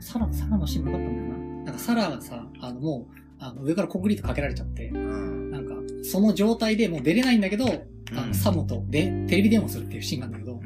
[0.00, 1.36] サラ、サラのシーンもよかったんだよな。
[1.64, 5.74] なんかサラがさ、あのもう、あの上からコンクリートかけられちゃって、なんか、
[6.04, 7.66] その状態でもう出れないんだけど、
[8.14, 10.60] あのサムとでテレビ電話するっていうシーンがあるんだけど、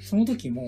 [0.00, 0.64] その時も、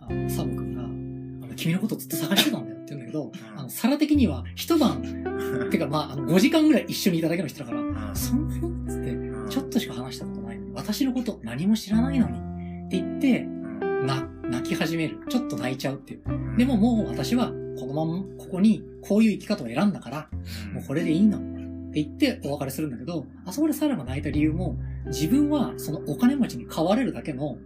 [0.00, 5.02] あのサム君が、あの君のことずっと探してたんだよって言うんだけど、あの、サラ的には一晩、
[5.70, 8.88] てかまあ、あの、5時間ぐらい一緒にいただけの人だから、そんなに？
[8.88, 9.16] つって、
[9.50, 12.38] ちょっとしか話したことないのに、私のこと何も知らないのに、
[12.86, 13.40] って言って、
[14.06, 15.18] な、泣き始める。
[15.28, 16.56] ちょっと泣いちゃうっていう。
[16.56, 20.28] でももう私は、このまま、ここに、こういう生き方を選んだから、
[20.72, 21.38] もうこれでいいの。
[21.38, 21.40] っ
[21.92, 24.76] て言ってお別れするんだけど、あそこでサラが泣いた理由も、
[25.06, 27.56] 自分はそのお金持ちに変われるだけの、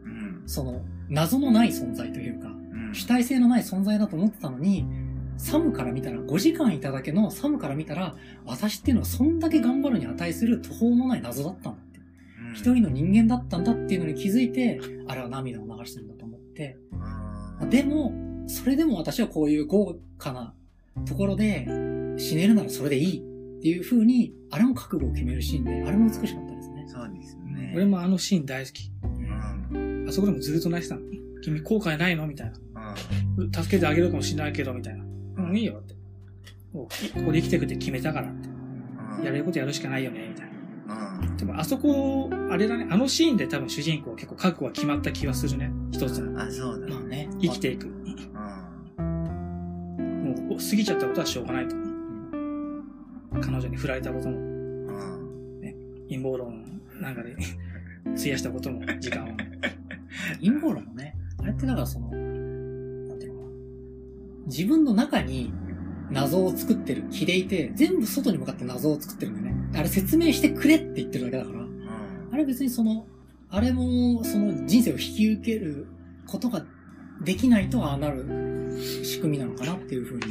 [0.46, 2.50] その謎のない存在というか、
[2.92, 4.86] 主体性のない存在だと思ってたのに、
[5.36, 8.14] サムから見たら、5時間いただけのサムから見たら、
[8.44, 12.00] 私っていうのはそんだけ頑張るに値する途方もない謎だったんだって。
[12.54, 16.14] 一人の人間だったんだっていうのに気づいて、あれは涙を流してるんだ
[16.60, 16.76] て。
[17.70, 18.12] でも、
[18.46, 20.54] それでも私はこういう豪華な
[21.06, 21.66] ところで
[22.18, 26.84] 死ねるならそれでいいっていう風に、あれも覚悟を決めるシーンで、あれも美しかったですね。
[26.86, 27.72] そうですね。
[27.74, 28.90] 俺もあのシーン大好き。
[29.72, 30.06] うん。
[30.08, 31.02] あそこでもずっと泣いてたの。
[31.42, 32.26] 君後悔ないの？
[32.26, 32.94] みたいな。
[33.62, 35.04] 助けてあげるかもしれないけど、みたいな。
[35.44, 35.94] うん、いいよって。
[36.72, 36.88] こ
[37.26, 38.48] こで生きていくって決めたからって。
[39.24, 40.49] やれることやるしかないよね、みたいな。
[41.36, 45.70] でも、あそこ、あれだね、あのシーンで多分主人公結構覚悟は決まった気がするね。
[45.92, 46.40] 一つの。
[46.40, 46.88] あ、そうだ。
[46.88, 47.28] まあね。
[47.40, 47.86] 生きていく。
[47.88, 47.94] も
[50.56, 51.76] う、過ぎちゃったことはしょうがないと。
[53.40, 54.38] 彼女に振られたことも、
[55.60, 55.74] ね、
[56.08, 57.34] 陰謀論なんかで
[58.16, 59.28] 費やしたことも、時間を。
[60.40, 63.52] 陰謀論もね、あれってだからその、なんていうのかな。
[64.46, 65.52] 自分の中に
[66.10, 69.78] 謎を作ってる気でいて、全部外に向かって謎を作ってるんだよね。
[69.78, 71.66] あれ説明してくれって言ってるだけだから、
[72.32, 73.06] あれ別にその、
[73.48, 75.86] あれもその人生を引き受ける
[76.26, 76.64] ことが
[77.22, 78.24] できないとああなる
[79.04, 80.24] 仕組みなのかなっていうふうに。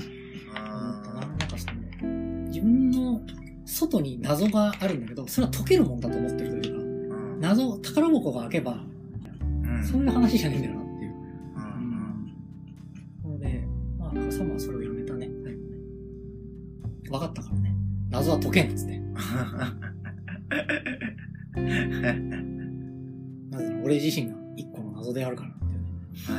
[0.49, 1.19] 思ったな。
[1.21, 1.73] なんかその、
[2.47, 3.21] 自分の
[3.65, 8.83] 外に謎があるんだけど、それは解けるもんだと思ってるというか、謎、宝箱が開けば、
[9.89, 11.13] そういう話じゃねえんだよなっていう。
[13.23, 13.67] なので、
[13.97, 14.78] まあ、カサマはそれ
[17.09, 17.75] 分かったからね。
[18.09, 18.99] 謎は解けんっつって。
[21.59, 25.87] なぜなら俺自身が一個の謎であるからっていうね。
[26.25, 26.33] は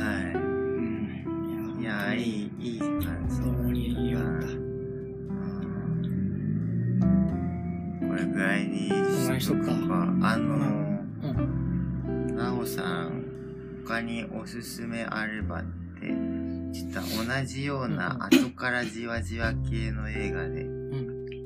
[1.77, 1.81] い。
[1.81, 2.99] いや、いい、いい感
[3.29, 4.47] 想非常にいいよかった。
[8.07, 8.89] これぐらいに
[9.39, 9.71] しとくか。
[10.21, 10.55] あの、
[11.23, 11.27] う
[12.31, 12.35] ん。
[12.35, 13.23] なおさん、
[13.85, 15.80] 他におすすめあればって、
[16.73, 20.65] ちょっと同じような後からじわじわ系の映画で、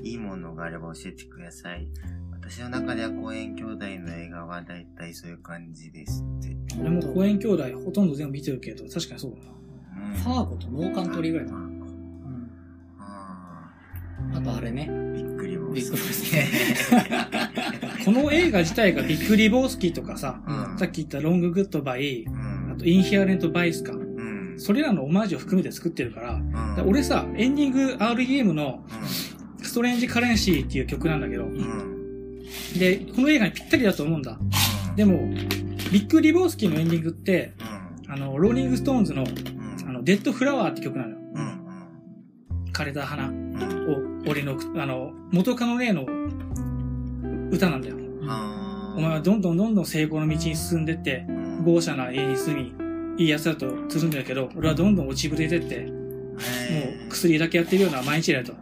[0.02, 1.88] いいものがあれば教えてください。
[2.32, 6.56] 私の中では公園兄弟の映画はだいたいそういう感じですって。
[6.80, 9.56] 俺もコーエン兄弟ほとんど全部見てるけど、確かにそうだな。
[10.16, 11.58] ファーゴとノーカントリーぐらいだな。
[11.58, 11.76] うん。
[14.36, 14.88] あとあれね。
[15.14, 16.32] びっくりボビッグボス
[18.04, 24.05] この映画自体がビッグリボースキーとかさ、うんさっき言ったロンググッドバイ、うんあとインヒアレントバイスか、うん。
[24.58, 26.42] それらのオマージュを含めて作ってるから、か
[26.78, 28.84] ら俺さ、エンディング REM の
[29.62, 31.48] ストレンジカレンシーっていう曲なんだけど。
[32.78, 34.38] で、この映画にぴったりだと思うんだ。
[34.96, 35.28] でも、
[35.92, 37.52] ビッグ・リボースキーのエンディングって、
[38.06, 38.12] うん。
[38.12, 39.88] あの、ローリング・ストーンズの、うん。
[39.88, 41.16] あの、デッド・フラワーって曲なのよ。
[41.34, 42.72] うん。
[42.72, 43.28] 枯れた花。
[43.28, 43.30] を、
[44.28, 46.06] 俺の、あの、元カノへの
[47.50, 47.96] 歌なんだよ。
[48.96, 52.72] お前はどんどんどんどん成功の道に進んでって、うん豪奢な家に住み、
[53.18, 55.90] いい奴だとつるんでるけど、俺はどんどん落ちぶれてって、も
[57.06, 58.52] う薬だけやってるような毎日だよと。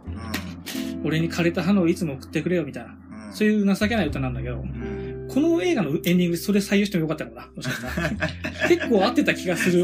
[1.03, 2.95] 俺に枯れた花をいつも送ってくれよみたいな。
[3.27, 3.33] うん。
[3.33, 5.27] そういう情けない歌なんだけど、うん。
[5.29, 8.09] この映画のエンディングでそれ採用してもよかったのかなもしかしたら。
[8.69, 9.83] 結構合ってた気がする。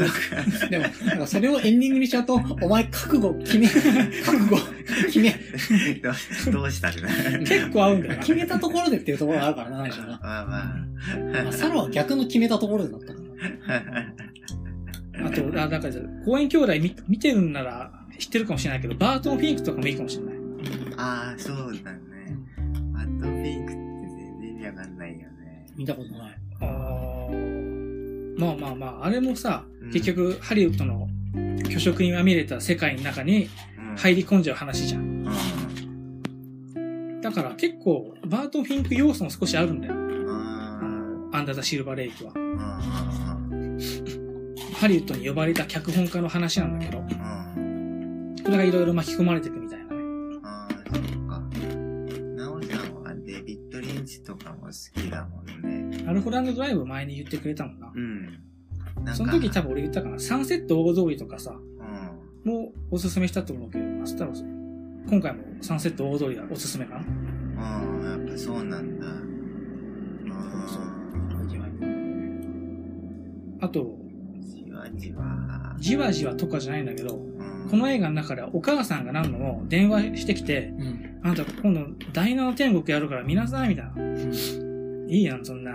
[0.70, 3.68] でも、なんかそれをエンディングにしちゃうと、お前覚悟決め、
[4.24, 4.56] 覚悟
[5.06, 5.34] 決め、
[6.50, 8.20] どう したくな結構合うんだよな。
[8.20, 10.20] 決めたところでっていうところがあるからな、何しろな。
[10.22, 13.20] まあままあ、サラは逆の決めたところでだったか
[13.68, 14.12] ら。
[15.14, 15.94] あと、あ、だから、
[16.24, 20.34] 公園兄弟見見てるんなら知ってるかもしれないけど、バートン・フィンクとかもいいかもしれない。
[20.96, 21.02] あ。
[21.02, 22.00] ああ、そうだね。
[22.92, 25.66] バッドフィンクって全然意味わかんないよね。
[25.76, 26.38] 見たことない。
[26.60, 31.08] あーまあまあまあ、あれもさうん、結局、ハリウッドの
[31.64, 33.48] 虚食にまみれた世界の中に
[33.78, 35.02] うん入り込んじゃう話じゃん。
[36.76, 37.20] うん。
[37.20, 39.94] だから結構、バートン・フィンク要素も少しあるんだよ。
[40.28, 40.80] あ
[41.32, 42.32] アンダー・ザ・シルバー・レイクは。
[44.82, 48.34] ハリウッドに呼ばれた脚本家の話なんだけど、うん。
[48.42, 49.90] それがいろいろ巻き込まれていくみたいなね。
[50.42, 51.40] ああ、そっか。
[52.34, 56.04] なおちゃんはデビッド・リンチとかも好きだもんね。
[56.08, 57.92] アルフランド・ドライブ前に言ってくれたもんな。
[57.94, 58.24] うん。
[58.96, 60.18] なんかその時多分俺言ったかな。
[60.18, 62.52] サンセット大通りとかさ、うん。
[62.52, 64.30] もうおすすめしたと思うけど、明日は
[65.08, 67.04] 今回もサンセット大通りがおすすめかな。
[67.56, 69.06] ああ、やっぱそうなんだ。
[69.06, 69.12] あ
[73.60, 74.01] あと、あ、じわ
[74.96, 75.24] じわ。
[75.78, 81.20] じわじわとかじゃないんだけど、うんこの映画の中ではお母さんが何度も電話してきて、うん。
[81.22, 83.92] あんた今度第七天国やるから見なさいみたいな。
[85.08, 85.72] いいやん、そんな。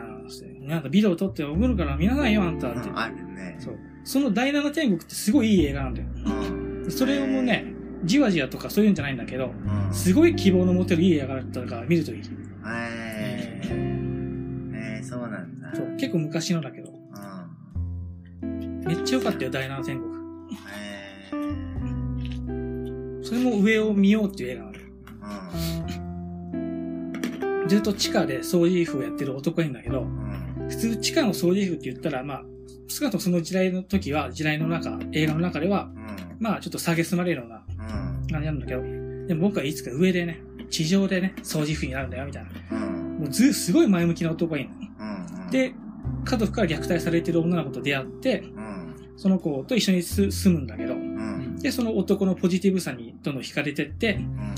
[0.62, 2.90] なんかビデオ撮って送るから見なさいよ、あんたって。
[2.90, 3.56] うんあるね。
[3.60, 3.80] そう。
[4.04, 6.08] その第七天国ってすごいいい映画なんだよ。
[6.84, 6.92] うん。
[6.92, 9.94] それをもうね、じわじわとかそういうんじゃないんだけど、うん。
[9.94, 12.22] すごい希望の持てるいい映画だったから見るといい。
[12.66, 15.74] えー、えー、そうなんだ。
[15.74, 15.88] そう。
[15.98, 16.97] 結構昔のだけど。
[18.84, 18.88] うん。
[18.88, 20.14] めっちゃ良かったよ、第七天国。
[20.74, 24.84] えー、それも上を見ようっていう映画なのよ。
[26.54, 27.68] うん。
[27.68, 30.68] ずっと地下で掃除婦をやってる男いるんだけど、うん。
[30.70, 32.44] 普通地下の掃除婦って言ったら、まあ、
[32.88, 36.18] 少なくともその時代の時は、時代の中、映画の中では、うん。
[36.40, 38.28] まあちょっと下げすまれるようなうん。
[38.28, 38.82] 感じなんだけど、
[39.28, 42.78] でも僕はいつか上でね、地上でね、掃除婦になるんだよ、みたいな。
[42.78, 43.18] うん。
[43.20, 44.76] もうず、すごい前向きな男がいるの。
[45.46, 45.52] うん。
[45.52, 45.74] で、
[46.28, 48.96] 家族から虐待されてる女の子と出会って、うん。
[49.16, 51.56] その子と一緒にす住むんだけど、うん。
[51.58, 54.16] で、その男のポジティブさにどんどん惹かれてって、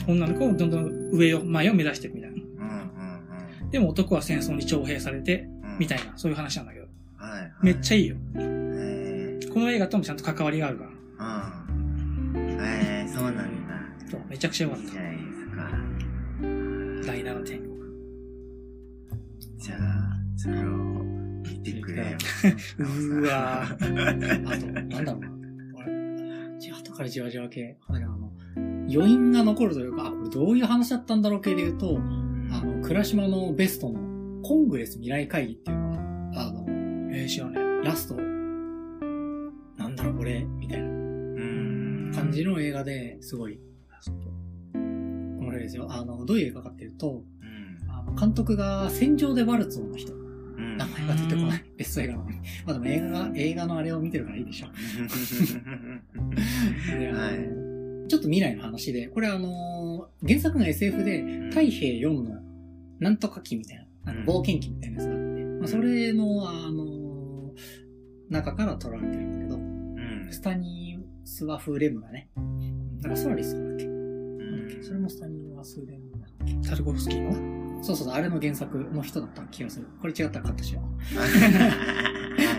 [0.08, 0.14] うん。
[0.14, 2.38] 女の子もどんどん上を、前を目指していくみたいな。
[3.70, 5.78] でも男は戦争に徴兵されて、うん。
[5.80, 7.42] みたいな、そういう話なんだけど、はい。
[7.42, 7.52] はい。
[7.62, 8.16] めっちゃいいよ。
[8.36, 10.86] えー、この映画ともちゃんと関わりがあるか
[11.20, 11.26] ら。
[11.70, 12.58] うん。
[12.62, 13.44] えー、そうなんだ。
[14.10, 15.70] そう、めちゃくちゃ良かっいいじゃないですか。
[17.04, 17.08] た。
[17.12, 17.70] 第七天国。
[19.60, 21.09] じゃあ、それを
[21.74, 22.18] 見てくれよ。
[22.78, 24.50] うーわー。
[24.50, 25.32] あと、なんだろうな。
[25.76, 27.78] 俺、じ後からじわじわ系。
[27.88, 28.32] あの、
[28.92, 32.00] 余韻が残るというか、あ、これどういう話だったんだろう系で言うと、
[32.52, 36.66] あの、倉島のベストのコングレス未来会議っていうのが、あの、
[37.12, 42.12] えー、知らねラスト、なんだろうこれ、みたいなうん。
[42.14, 43.60] 感じの映画ですごい、
[44.74, 44.80] こ
[45.46, 45.88] のですよ。
[45.90, 47.92] あの、どういう映画かっていうと、うん。
[47.92, 50.14] あの、監督が戦場でワルツをの人。
[50.60, 50.78] うん。
[50.78, 51.64] 名前が出てこない。
[51.78, 52.36] ベスト映画なのに。
[52.66, 54.68] まあでも映画が、映画のあれを見てるからいいでしょ。
[57.16, 57.70] はい
[58.10, 62.42] ちょっと未来の話で、これあの、原作の SF で、太平4の
[63.00, 67.54] なんとか機みたいな、あのうん冒険機みたいなやつがあって、まあ、それの、あの、
[68.30, 70.28] 中から取られてるんだけど、うん。
[70.32, 72.30] スタニスワフレムがね、
[73.02, 76.68] なんかソラリスだっけ、うんそれもスタニワスレムだっえ。
[76.68, 77.59] タルコフスキーの？
[77.82, 79.88] そうそうそう、あれの原作の人だった気がする。
[80.02, 81.20] これ違ったらカットしよう。
[81.20, 81.30] はい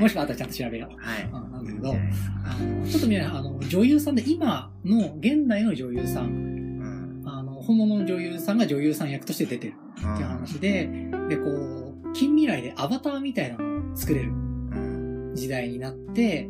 [0.00, 0.96] もしくはあったらちゃんと調べよう。
[1.02, 1.24] はい。
[1.24, 7.22] うんなんだけどあの、ちょっと見ない、あの、女優さんで、今の、現代の女優さん、うん。
[7.26, 10.86] あの、本物の女優さんが女優さん役として出てるっていう話で、
[11.28, 15.32] で、こう、近未来でアバターみたいなのを作れるうん。
[15.34, 16.48] 時代になって、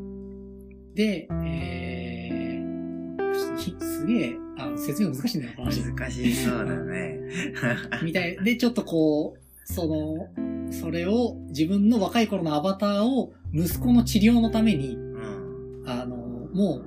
[0.95, 5.83] で、えー、ひすげえ、あの、説明難しいんだよ、この話。
[5.83, 7.21] 難しそうだね。
[8.05, 8.37] みたい。
[8.45, 15.83] で、ちょっとこう、その、それを、自分の若い頃のアバターを息子の治療のために、うん。
[15.87, 16.17] あの、
[16.53, 16.83] も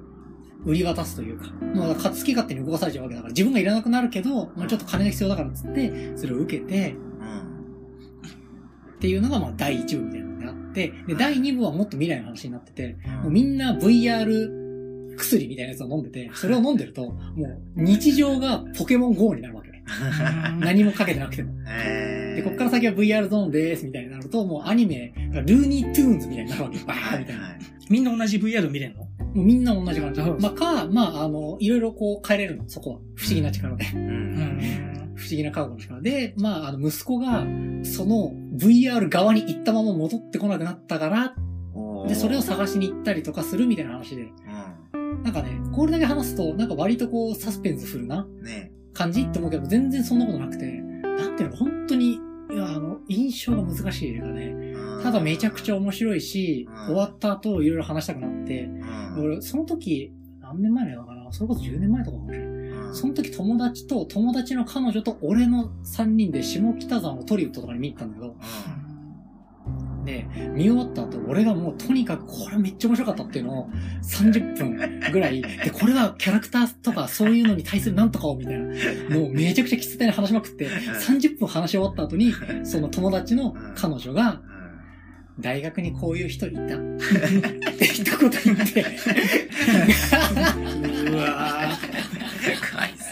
[0.66, 7.38] う、売り渡すというか、もう、好き勝手に動かされちゃうわけだから、自分がいらなくなるけど、もうちょっと金が必要だからっつって、それを受けて、うん。
[8.96, 14.63] っていうのがまあ第1部みたいなのがあって、で、第2部はもっと未来の話になってて、もうみんな VR
[15.18, 19.72] 薬みたいなやつを飲んでて、それを飲んでると、もう日常がポケモン GO になるわけ。
[20.60, 21.54] 何もかけてなくても。
[21.68, 25.14] えー、で、こっから先は VR ゾーンですみたいになると、もうアニメ、
[25.46, 26.78] ルーニートゥーンズみたいになるわけ。
[26.80, 27.44] バーみたいな。
[27.44, 27.60] はい
[27.90, 29.08] みんな同じ VR 見れんの？
[29.34, 30.22] みんな同じ感じ。
[30.22, 33.00] まあ、か、まあ、あの、いろいろこう変えれるの、そこは。
[33.16, 33.86] 不思議な力で。
[33.94, 33.98] う。
[33.98, 34.04] うん
[34.38, 35.14] ん。
[35.16, 37.46] 不思議な科学の力で、まあ、あの、息子が、
[37.84, 41.36] その VR 側に行ったまま戻ってこなくなったから、
[42.08, 44.32] で、それを探しに行ったりとかするみたいな話で。
[45.24, 48.72] うなんかね、これだけ話すと、なんか割とこう、サスペンスフルなんね。
[48.94, 54.76] 感じって思うけど、全然そんなことなくて、なんていうの、本当に、いや、あの、印象が難しい映画ね。
[55.02, 56.86] ただめちゃくちゃ面白いし、うん。
[56.86, 59.24] 終わった後いろいろ話したくなって、うん。
[59.26, 61.32] 俺、その時、何年前の映画かな？
[61.32, 62.48] それこそ10年前とかかもしれない。
[62.48, 62.96] うん。
[62.96, 68.36] その時友達と、友達の彼女と俺の3人で下北沢のトリウッドとかに見に行ったんだけど、
[70.04, 73.70] で、見終わった後、俺がもうとにかくこれめっちゃ面白かったっていうのを
[74.04, 78.66] 30分ぐらい、で、これはキャラクターとかそういうのに対するなんとかをみたいな、
[79.18, 82.34] もうめちゃくちゃ喫茶店で話しまくって、30分話し終わった後に、
[82.64, 84.42] その友達の彼女が、
[85.40, 86.62] 大学にこういう人いた。
[86.62, 88.86] って一言言って、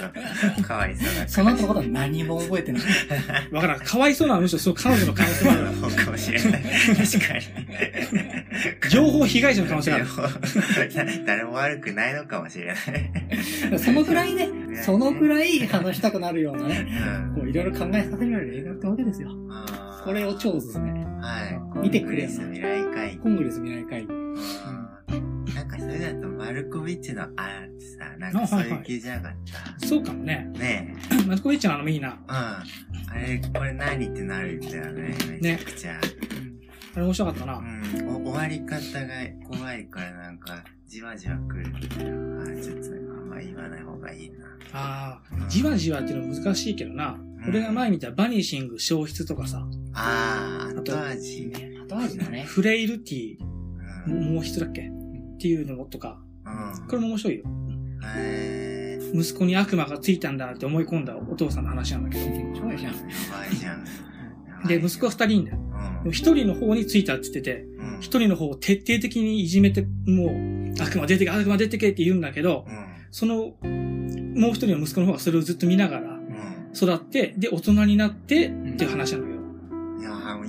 [0.02, 0.64] そう。
[0.64, 1.28] かわいそうな。
[1.28, 2.82] その後のことは何も覚えてない。
[2.82, 3.80] ー わからん。
[3.80, 5.62] かわいそうなのむしろそう彼女の可能性もある。
[5.76, 6.62] そうかもしれない。
[6.62, 8.90] 確かに。
[8.90, 10.08] 情報被害者の可能性がある。
[11.26, 13.80] 誰も悪くないのかもしれない。
[13.80, 14.50] そのぐらいね、
[14.84, 16.88] そのぐらい話したくなるようなね、
[17.28, 19.30] うんこういろいろ考えさせられる映画ってわけですよ。
[20.04, 20.92] これを超おすすめ。
[20.92, 21.80] はい。
[21.82, 24.08] 見てくれよコングレス未来会議コングレス未来会
[25.92, 29.32] それだとマルコビッチのあーってさ、なんかそういう系じゃなかっ
[29.80, 29.88] た？
[29.88, 30.50] そうかもね。
[30.58, 30.96] ね
[31.28, 32.18] マツコビッチのあのもいいな。
[32.30, 32.32] え。
[32.32, 32.34] うん。
[32.34, 32.64] あ
[33.16, 35.16] れ、これ何ってなるんだよね。
[35.42, 36.00] めちゃくちゃ。
[36.96, 37.58] あれ面白かったな。
[37.58, 38.08] うん。
[38.26, 39.14] お終わり方が
[39.50, 42.12] 怖いからなんか、じわじわ来るみたいな。
[42.12, 44.46] あーちょっとあんま言わない方がいいな。
[44.74, 47.20] ああ、じわじわっていうの難しいけどな。
[47.48, 51.48] 俺が前見たバニシング消失とかさ、あー、あと後味。
[51.48, 52.44] ね、後味だね。
[52.44, 53.38] フレイルティ
[54.08, 54.40] うん。
[54.40, 54.90] 毛質だっけ？
[55.42, 56.88] っていうのとか、うん。
[56.88, 57.46] これも面白いよ。
[59.16, 62.26] 息子に悪魔がついたんだって思い込んだお父さんの話なんだけど。
[62.26, 62.94] そうじゃん。
[62.94, 63.84] やばいじゃん。
[64.68, 65.58] で、息子は二人いんだよ。
[66.04, 68.00] でも一人の方についたって言ってて、うん。
[68.02, 72.86] 一人の方を徹底的にいじめて、もう、悪魔出てけ、悪魔出てけって言うんだけど、うん。
[73.10, 76.72] その、もう一人の息子の方がそれをずっと見ながらうん。
[76.76, 79.31] 育って、で、大人になってっていう話なんだけど、いやー、もう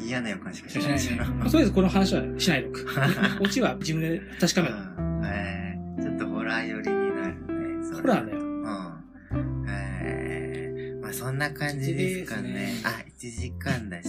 [0.06, 1.38] 嫌な予感しかしないじゃん。
[1.38, 2.86] まあとりあえずこの話はしないでおく。
[3.40, 4.74] オチは自分で確かめる。
[4.74, 7.34] うんえー、ちょっとホラー寄りになる
[7.80, 7.94] ね。
[7.94, 8.40] ホラーだよ。
[8.40, 9.66] うん。
[9.68, 12.52] えー、まあそんな感じですかね。
[12.52, 14.08] ねあ、1時間だし。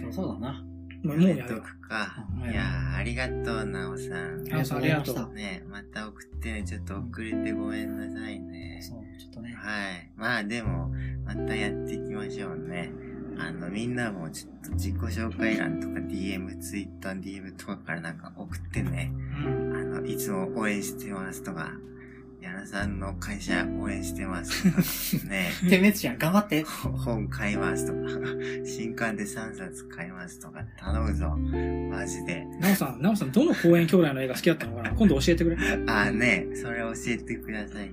[0.00, 0.64] そうそうだな。
[1.04, 1.54] もうやめと。
[1.60, 2.46] くかう。
[2.46, 4.44] んいやー、ありがとう、なおさん。
[4.52, 5.34] あさんありがとう。
[5.34, 8.80] ね、また送ってね、ちょっと遅れてごめんなさいね。
[8.82, 9.54] そう、ちょっとね。
[9.54, 10.10] はい。
[10.16, 10.92] まあでも、
[11.24, 12.92] またやっていきましょうね。
[13.38, 19.12] あの、みんなもちょっと自己紹介欄とか DM、Twitter、DM とかからなんか送ってね。
[19.44, 21.70] うんあの、いつも応援してますとか、
[22.40, 25.50] 矢野さんの会社応援してますとか、ね。
[25.68, 26.62] 点滅じゃん、頑張って。
[26.62, 27.98] ほ 本買いますとか、
[28.64, 31.36] 新刊で3冊買いますとか、頼むぞ。
[31.90, 32.44] マジで。
[32.60, 34.90] なおさん、なおさん、どの公園兄弟の映画好きだったのかな？
[34.92, 35.56] 今度教えてくれ。
[35.86, 37.92] あーね、それ教えてください。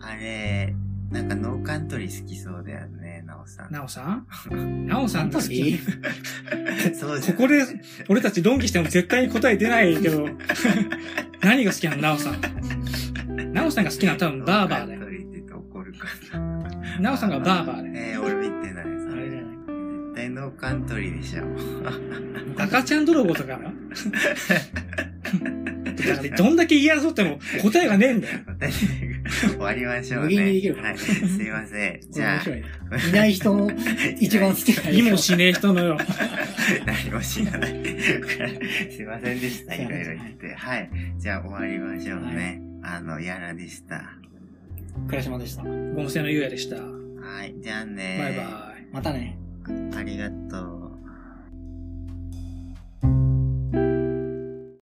[0.00, 0.74] あれ、
[1.10, 3.72] なんかノーカントリー好きそうだよね、なおさん。
[3.72, 4.02] なおさ
[4.50, 4.86] ん？
[4.86, 5.78] なおさんが好き？
[6.94, 7.36] そうじゃん。
[7.36, 7.62] ここで
[8.08, 10.28] 俺たち論議しても絶対に答え出ないけど、
[11.42, 12.02] 何が好きなの？
[12.02, 13.52] なおさん。
[13.52, 15.00] なおさんが好きなのは多分バーバーだよ。
[15.00, 16.08] ノーカントリーって言うと怒るか
[17.00, 17.88] なおさんがバーバーだら。
[17.88, 17.94] よ。
[17.94, 18.84] えー、俺見てない。
[18.84, 19.56] あれじゃない。
[19.56, 21.42] 絶対ノーカントリーでしょ。
[22.62, 23.72] 赤ちゃん泥棒とかな？
[25.96, 28.38] だからどんだけ言い争っても答えがねえんだよ。
[29.48, 30.34] 終わりましょうね。
[30.34, 30.98] 無限にできるはい。
[30.98, 31.10] す
[31.42, 32.00] いません。
[32.00, 32.64] こじゃあいね。
[33.08, 33.70] いない人の
[34.20, 35.98] 一番好きな映画意もしねえ人のよ。
[36.86, 37.72] 何も知らない。
[38.90, 39.74] すいませんでした。
[39.74, 40.54] いろいろ言って。
[40.54, 40.90] はい。
[41.18, 42.60] じゃあ終わりましょうね。
[42.82, 44.16] あの、やらでした。
[45.08, 45.62] 倉島でした。
[45.62, 45.68] ゴ
[46.02, 46.76] ム製のゆうやでした。
[46.76, 47.54] はい。
[47.60, 48.86] じゃあねバイバイ。
[48.92, 49.38] またね。
[49.96, 50.85] ありがとう。